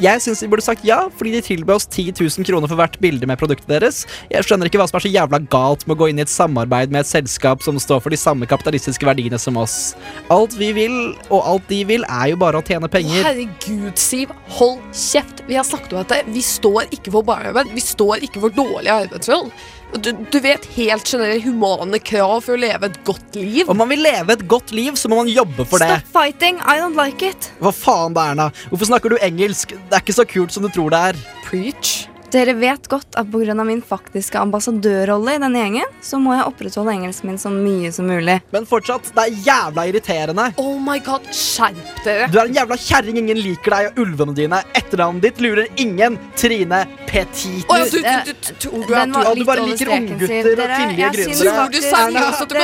Jeg 0.00 0.22
syns 0.24 0.40
de 0.40 0.46
burde 0.48 0.64
sagt 0.64 0.84
ja, 0.86 1.02
fordi 1.12 1.34
de 1.34 1.42
tilbød 1.44 1.74
oss 1.74 1.84
10 1.84 2.14
000 2.16 2.46
kroner 2.48 2.70
for 2.70 2.80
hvert 2.80 2.94
bilde 3.02 3.26
med 3.28 3.36
produktet 3.36 3.68
deres. 3.68 3.98
Jeg 4.32 4.46
skjønner 4.46 4.70
ikke 4.70 4.80
hva 4.80 4.86
som 4.88 4.96
er 4.96 5.04
så 5.04 5.10
jævla 5.12 5.42
galt 5.52 5.84
med 5.84 5.92
å 5.92 6.00
gå 6.00 6.08
inn 6.08 6.22
i 6.22 6.24
et 6.24 6.32
samarbeid 6.32 6.94
med 6.94 7.04
et 7.04 7.10
selskap 7.10 7.60
som 7.60 7.76
står 7.76 8.00
for 8.00 8.14
de 8.14 8.20
samme 8.20 8.48
kapitalistiske 8.48 9.04
verdiene 9.04 9.36
som 9.40 9.58
oss. 9.60 9.92
Alt 10.32 10.56
vi 10.56 10.70
vil, 10.76 10.96
og 11.28 11.44
alt 11.52 11.68
de 11.68 11.82
vil, 11.90 12.06
er 12.08 12.32
jo 12.32 12.40
bare 12.40 12.62
å 12.62 12.64
tjene 12.64 12.88
penger. 12.88 13.28
Herregud, 13.28 14.00
Siv. 14.00 14.32
Hold 14.56 14.80
kjeft. 14.96 15.44
Vi 15.50 15.60
har 15.60 15.68
snakket 15.68 15.92
om 15.92 16.00
dette. 16.00 16.22
Vi 16.32 16.46
står 16.48 16.88
ikke 16.96 17.12
for 17.18 17.28
barnearbeid. 17.28 17.74
Vi 17.76 17.84
står 17.84 18.24
ikke 18.24 18.40
for 18.46 18.56
dårlig 18.56 18.94
arbeidsforhold. 18.94 19.52
Du, 19.98 20.12
du, 20.30 20.38
vet 20.40 20.64
helt 20.76 21.08
generelt 21.08 21.44
humane 21.44 21.98
krav 21.98 22.44
for 22.46 22.54
å 22.54 22.60
leve 22.60 22.90
et 22.90 22.98
godt 23.06 23.38
liv. 23.38 23.68
Om 23.70 23.80
man 23.82 23.90
vil 23.90 24.04
leve 24.04 24.36
et 24.36 24.44
godt 24.50 24.70
liv, 24.76 24.94
så 24.94 25.10
må 25.10 25.18
man 25.22 25.30
jobbe 25.30 25.66
for 25.66 25.82
det. 25.82 25.90
Stop 25.98 26.12
fighting, 26.14 26.60
I 26.62 26.78
don't 26.82 26.98
like 26.98 27.26
it. 27.26 27.50
Hva 27.58 27.74
faen 27.74 28.14
da, 28.14 28.30
Erna? 28.30 28.50
Hvorfor 28.70 28.92
snakker 28.92 29.14
du 29.14 29.18
engelsk? 29.18 29.74
Det 29.74 29.98
er 29.98 30.04
ikke 30.04 30.20
så 30.20 30.28
kult 30.28 30.54
som 30.54 30.66
du 30.66 30.70
tror 30.70 30.94
det 30.94 31.02
er. 31.10 31.24
Preach. 31.48 32.09
Dere 32.30 32.52
vet 32.54 32.84
godt 32.88 33.16
at 33.18 33.26
pga. 33.32 33.54
min 33.66 33.80
faktiske 33.82 34.38
ambassadørrolle 34.38 35.32
i 35.34 35.38
denne 35.42 35.58
gjengen, 35.58 35.88
så 36.00 36.18
må 36.22 36.36
jeg 36.36 36.44
opprettholde 36.46 36.92
engelsken 36.94 37.26
min 37.32 37.38
så 37.42 37.50
mye 37.50 37.90
som 37.92 38.06
mulig. 38.06 38.36
Men 38.52 38.66
fortsatt, 38.70 39.10
det 39.16 39.24
er 39.24 39.40
jævla 39.48 39.86
irriterende. 39.90 40.44
Oh 40.62 40.78
my 40.78 41.00
god, 41.02 41.26
skjerp 41.34 42.04
dere. 42.04 42.28
Du 42.30 42.38
er 42.38 42.46
en 42.46 42.54
jævla 42.54 42.76
kjerring, 42.78 43.18
ingen 43.18 43.40
liker 43.42 43.74
deg, 43.74 43.90
og 43.90 43.98
ulvene 44.04 44.34
dine. 44.38 44.62
Etternavnet 44.78 45.22
ditt 45.26 45.40
lurer 45.42 45.66
ingen. 45.76 46.18
Trine 46.36 46.84
Petit. 47.10 47.66
Oh, 47.68 47.76
ja, 47.76 47.84
du- 47.84 47.98
du- 47.98 47.98
du- 48.00 48.54
du- 48.60 48.86
du 48.86 48.94
er- 48.94 49.00
Den 49.00 49.12
var 49.12 49.24
du- 49.34 49.40
du 49.40 49.44
bare 49.44 49.66
litt 49.66 49.82
over 49.82 49.98
liker 50.00 50.14
streken, 50.14 50.14
og 50.14 50.56
Dere- 50.56 50.96
jeg 50.96 51.14
synes 51.14 51.42
kan 51.42 51.72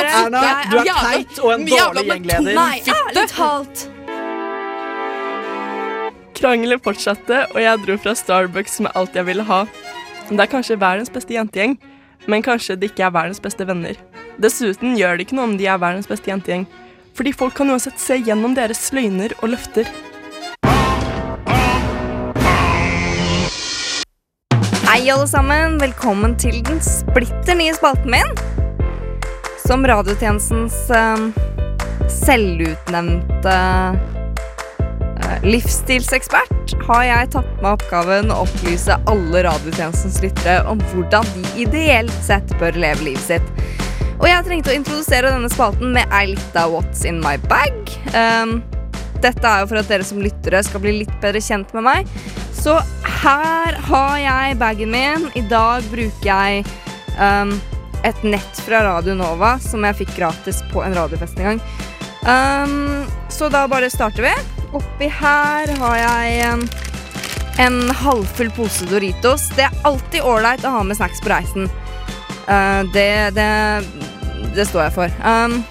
Erna, 0.07 0.63
du 0.71 0.77
er 0.77 0.83
teit 1.03 1.39
og 1.43 1.51
en 1.51 1.65
dårlig 1.67 2.05
gjengleder. 2.07 2.53
Nei, 2.55 2.81
ærlig 2.87 3.29
talt. 3.29 3.89
Krangelen 6.37 6.77
fortsatte, 6.83 7.45
og 7.49 7.57
jeg 7.57 7.79
dro 7.81 7.95
fra 7.97 8.11
Starbucks 8.13 8.75
med 8.85 8.93
alt 8.99 9.15
jeg 9.17 9.25
ville 9.25 9.45
ha. 9.47 9.63
Det 10.29 10.37
er 10.37 10.51
kanskje 10.51 10.75
verdens 10.77 11.09
beste 11.09 11.33
jentegjeng, 11.33 11.77
men 12.29 12.43
kanskje 12.45 12.75
det 12.77 12.91
ikke 12.91 13.07
er 13.07 13.13
verdens 13.15 13.41
beste 13.41 13.65
venner. 13.65 13.97
Dessuten 14.37 14.93
gjør 14.99 15.17
det 15.17 15.25
ikke 15.25 15.37
noe 15.39 15.47
om 15.49 15.55
de 15.57 15.65
er 15.65 15.79
verdens 15.81 16.09
beste 16.09 16.29
jentegjeng, 16.29 16.67
fordi 17.17 17.33
folk 17.33 17.55
kan 17.57 17.71
uansett 17.73 17.97
se 17.97 18.19
gjennom 18.21 18.53
deres 18.53 18.83
løgner 18.93 19.33
og 19.39 19.55
løfter. 19.55 19.89
Hei, 24.85 25.01
alle 25.09 25.25
sammen. 25.29 25.79
Velkommen 25.81 26.37
til 26.37 26.61
den 26.67 26.77
splitter 26.85 27.57
nye 27.57 27.73
spalten 27.77 28.13
min. 28.13 28.29
Som 29.65 29.89
radiotjenestens 29.89 30.77
eh, 30.93 31.25
selvutnevnte 32.13 33.57
livsstilsekspert 35.45 36.75
har 36.87 37.03
jeg 37.07 37.31
tatt 37.35 37.49
med 37.61 37.69
oppgaven 37.73 38.31
å 38.33 38.41
opplyse 38.45 38.95
alle 39.09 39.43
radiotjenestens 39.47 40.21
lyttere 40.23 40.61
om 40.69 40.81
hvordan 40.91 41.27
de 41.35 41.65
ideelt 41.65 42.15
sett 42.25 42.51
bør 42.61 42.77
leve 42.79 43.09
livet 43.09 43.25
sitt. 43.25 43.51
Og 44.17 44.25
jeg 44.29 44.45
trengte 44.47 44.73
å 44.73 44.77
introdusere 44.77 45.29
denne 45.33 45.49
spalten 45.53 45.93
med 45.93 46.09
ei 46.15 46.31
lita 46.31 46.65
What's 46.71 47.05
in 47.05 47.21
my 47.21 47.35
bag. 47.49 47.77
Um, 48.17 48.59
dette 49.21 49.45
er 49.45 49.61
jo 49.61 49.69
for 49.71 49.81
at 49.81 49.89
dere 49.91 50.05
som 50.05 50.21
lyttere 50.21 50.61
skal 50.65 50.81
bli 50.83 50.99
litt 51.03 51.13
bedre 51.21 51.41
kjent 51.43 51.73
med 51.77 51.85
meg. 51.85 52.11
Så 52.57 52.79
her 53.21 53.77
har 53.87 54.17
jeg 54.21 54.59
bagen 54.61 54.93
min. 54.93 55.29
I 55.37 55.45
dag 55.49 55.85
bruker 55.93 56.29
jeg 56.29 56.65
um, 57.21 57.53
et 58.05 58.25
nett 58.25 58.61
fra 58.65 58.83
Radio 58.87 59.17
Nova 59.17 59.57
som 59.61 59.85
jeg 59.85 60.01
fikk 60.03 60.17
gratis 60.17 60.63
på 60.73 60.85
en 60.85 60.97
radiofest 60.97 61.37
en 61.41 61.51
gang. 61.51 61.65
Um, 62.27 63.05
så 63.29 63.49
da 63.53 63.67
bare 63.69 63.93
starter 63.93 64.25
vi. 64.31 64.56
Oppi 64.75 65.07
her 65.07 65.71
har 65.79 65.97
jeg 66.01 66.39
en, 66.47 66.63
en 67.63 67.77
halvfull 68.03 68.51
pose 68.55 68.87
Doritos. 68.89 69.47
Det 69.55 69.67
er 69.67 69.81
alltid 69.87 70.25
ålreit 70.27 70.65
å 70.67 70.73
ha 70.75 70.83
med 70.83 70.99
snacks 70.99 71.23
på 71.23 71.31
reisen. 71.31 71.69
Uh, 72.47 72.83
det, 72.93 73.31
det, 73.37 73.49
det 74.55 74.67
står 74.67 74.87
jeg 74.87 74.95
for. 74.97 75.19
Um, 75.23 75.61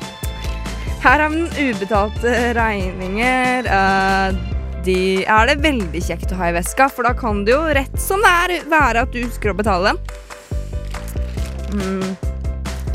her 1.05 1.23
har 1.23 1.31
vi 1.33 1.45
den 1.45 1.73
ubetalte 1.77 2.37
regninger. 2.57 3.69
Uh, 3.69 4.55
de 4.87 5.25
er 5.27 5.51
det 5.51 5.59
veldig 5.65 6.03
kjekt 6.09 6.33
å 6.33 6.39
ha 6.41 6.51
i 6.51 6.57
veska, 6.57 6.89
for 6.89 7.07
da 7.07 7.13
kan 7.19 7.45
det 7.47 7.53
jo 7.57 7.63
rett 7.77 7.99
som 8.01 8.23
det 8.23 8.33
er 8.47 8.69
være 8.71 9.03
at 9.05 9.13
du 9.13 9.21
husker 9.25 9.53
å 9.53 9.59
betale 9.59 9.93
dem. 9.93 9.99
Mm. 11.77 12.17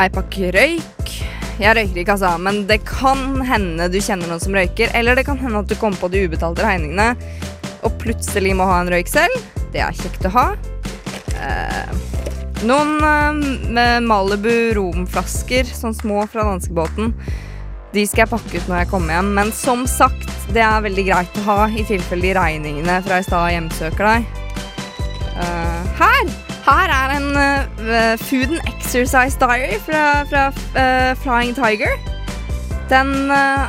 Ei 0.02 0.10
pakke 0.10 0.54
røyk. 0.56 1.31
Jeg 1.60 1.76
røyker 1.78 2.02
ikke, 2.02 2.16
altså, 2.16 2.36
men 2.42 2.64
det 2.70 2.80
kan 2.88 3.42
hende 3.46 3.90
du 3.92 4.00
kjenner 4.00 4.30
noen 4.32 4.42
som 4.44 4.56
røyker. 4.56 4.94
Eller 4.98 5.18
det 5.18 5.28
kan 5.28 5.40
hende 5.42 5.62
at 5.62 5.70
du 5.70 5.76
kommer 5.80 6.00
på 6.00 6.12
de 6.14 6.24
ubetalte 6.28 6.64
regningene 6.66 7.16
og 7.86 7.98
plutselig 8.02 8.54
må 8.58 8.68
ha 8.70 8.82
en 8.82 8.92
røyk 8.92 9.10
selv. 9.10 9.38
Det 9.74 9.82
er 9.84 9.96
kjekt 9.98 10.28
å 10.28 10.34
ha. 10.36 10.48
Eh, 11.42 11.94
noen 12.68 13.78
eh, 13.78 13.98
Malibu 14.06 14.54
romflasker, 14.78 15.70
sånn 15.70 15.98
små 15.98 16.26
fra 16.32 16.46
danskebåten. 16.50 17.16
De 17.92 18.06
skal 18.08 18.26
jeg 18.26 18.32
pakke 18.32 18.60
ut 18.60 18.70
når 18.70 18.84
jeg 18.84 18.92
kommer 18.94 19.18
hjem, 19.18 19.34
men 19.40 19.52
som 19.56 19.84
sagt, 19.90 20.30
det 20.56 20.64
er 20.64 20.86
veldig 20.86 21.08
greit 21.10 21.42
å 21.42 21.48
ha 21.50 21.60
i 21.72 21.84
tilfelle 21.88 22.30
de 22.30 22.38
regningene 22.38 23.02
fra 23.08 23.20
i 23.20 23.28
stad 23.28 23.52
hjemsøker 23.56 24.14
deg. 24.14 24.32
Eh, 25.42 26.00
her! 26.00 26.51
Her 26.72 26.88
er 26.88 27.12
en 27.18 27.34
uh, 27.36 28.18
Food 28.22 28.54
and 28.56 28.68
Exercise 28.70 29.36
Diary 29.40 29.76
fra, 29.84 30.24
fra 30.24 30.44
uh, 30.56 31.18
Flying 31.20 31.52
Tiger. 31.56 31.98
Den 32.88 33.10
uh, 33.28 33.68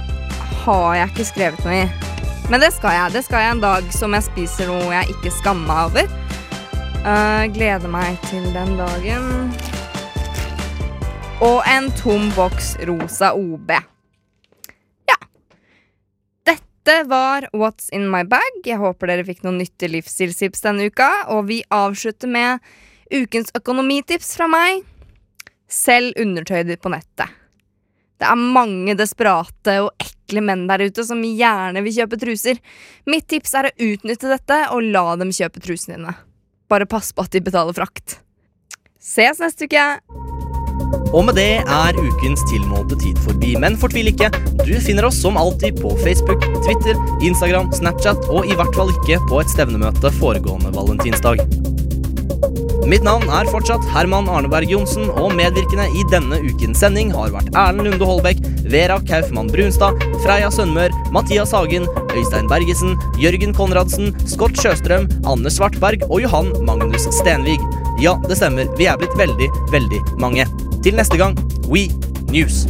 har 0.62 0.94
jeg 0.94 1.10
ikke 1.10 1.26
skrevet 1.26 1.64
noe 1.66 1.80
i. 1.80 1.88
Men 2.52 2.62
det 2.62 2.68
skal 2.76 2.94
jeg. 2.94 3.14
Det 3.16 3.24
skal 3.26 3.42
jeg 3.42 3.56
en 3.56 3.62
dag 3.64 3.88
som 3.96 4.14
jeg 4.14 4.26
spiser 4.28 4.70
noe 4.70 4.92
jeg 4.92 5.16
ikke 5.16 5.32
skammer 5.34 5.66
meg 5.66 5.88
over. 5.88 6.12
Gleder 7.56 7.90
meg 7.90 8.20
til 8.28 8.44
den 8.54 8.76
dagen. 8.78 9.26
Og 11.42 11.58
en 11.72 11.90
tom 11.98 12.28
boks 12.36 12.76
rosa 12.86 13.32
OB. 13.34 13.74
Ja. 15.10 15.18
Dette 16.46 17.00
var 17.10 17.48
What's 17.50 17.90
in 17.90 18.06
my 18.14 18.22
bag. 18.22 18.62
Jeg 18.62 18.78
håper 18.78 19.10
dere 19.10 19.26
fikk 19.26 19.42
noen 19.42 19.58
nyttige 19.64 19.90
livsstilstips 19.96 20.62
denne 20.68 20.86
uka. 20.86 21.10
Og 21.34 21.48
vi 21.50 21.62
avslutter 21.74 22.30
med 22.30 22.62
ukens 23.12 23.52
økonomitips 23.56 24.34
fra 24.38 24.48
meg. 24.50 24.82
Selg 25.68 26.18
undertøy 26.20 26.76
på 26.76 26.92
nettet. 26.92 27.38
Det 28.22 28.28
er 28.30 28.38
mange 28.38 28.94
desperate 28.94 29.78
og 29.82 30.02
ekle 30.02 30.44
menn 30.46 30.68
der 30.68 30.84
ute 30.86 31.02
som 31.06 31.22
gjerne 31.26 31.82
vil 31.82 31.96
kjøpe 31.96 32.20
truser. 32.22 32.60
Mitt 33.10 33.26
tips 33.32 33.56
er 33.58 33.68
å 33.68 33.76
utnytte 33.90 34.30
dette 34.30 34.58
og 34.70 34.92
la 34.94 35.16
dem 35.18 35.32
kjøpe 35.34 35.62
trusene 35.64 35.98
dine. 35.98 36.14
Bare 36.70 36.86
pass 36.86 37.10
på 37.12 37.24
at 37.26 37.34
de 37.34 37.42
betaler 37.42 37.74
frakt. 37.76 38.20
Ses 39.02 39.42
neste 39.42 39.66
uke! 39.66 39.88
Og 41.12 41.26
med 41.26 41.36
det 41.36 41.60
er 41.60 41.98
ukens 41.98 42.44
tilmålte 42.48 42.96
tid 43.02 43.18
forbi. 43.26 43.56
Men 43.60 43.76
fortvil 43.80 44.12
ikke, 44.12 44.30
du 44.62 44.72
finner 44.86 45.08
oss 45.08 45.18
som 45.24 45.36
alltid 45.40 45.82
på 45.82 45.92
Facebook, 46.04 46.46
Twitter, 46.62 46.96
Instagram, 47.26 47.72
Snapchat 47.74 48.30
og 48.30 48.46
i 48.46 48.56
hvert 48.56 48.78
fall 48.78 48.94
ikke 48.94 49.20
på 49.28 49.42
et 49.42 49.52
stevnemøte 49.52 50.14
foregående 50.20 50.72
valentinsdag. 50.78 51.42
Mitt 52.82 53.04
navn 53.06 53.28
er 53.30 53.46
fortsatt 53.46 53.84
Herman 53.92 54.26
Arneberg 54.26 54.70
Johnsen, 54.70 55.06
og 55.14 55.36
medvirkende 55.38 55.84
i 55.94 56.02
denne 56.10 56.40
ukens 56.42 56.82
sending 56.82 57.12
har 57.14 57.30
vært 57.30 57.54
Erlend 57.54 57.86
Lunde 57.86 58.08
Holbæk, 58.08 58.42
Vera 58.72 58.98
Kaufmann 59.06 59.50
Brunstad, 59.52 60.02
Freya 60.24 60.50
Sønmør, 60.50 60.94
Mathias 61.14 61.54
Hagen, 61.54 61.86
Øystein 62.10 62.50
Bergesen, 62.50 62.98
Jørgen 63.22 63.54
Konradsen, 63.54 64.10
Scott 64.26 64.58
Sjøstrøm, 64.58 65.06
Anne 65.30 65.52
Svartberg 65.52 66.02
og 66.10 66.24
Johan 66.26 66.50
Magnus 66.66 67.06
Stenvig. 67.22 67.60
Ja, 68.02 68.18
det 68.26 68.40
stemmer, 68.42 68.70
vi 68.78 68.90
er 68.90 68.98
blitt 68.98 69.14
veldig, 69.18 69.52
veldig 69.70 70.06
mange. 70.22 70.50
Til 70.82 70.98
neste 70.98 71.22
gang, 71.22 71.38
We 71.70 71.86
News. 72.34 72.64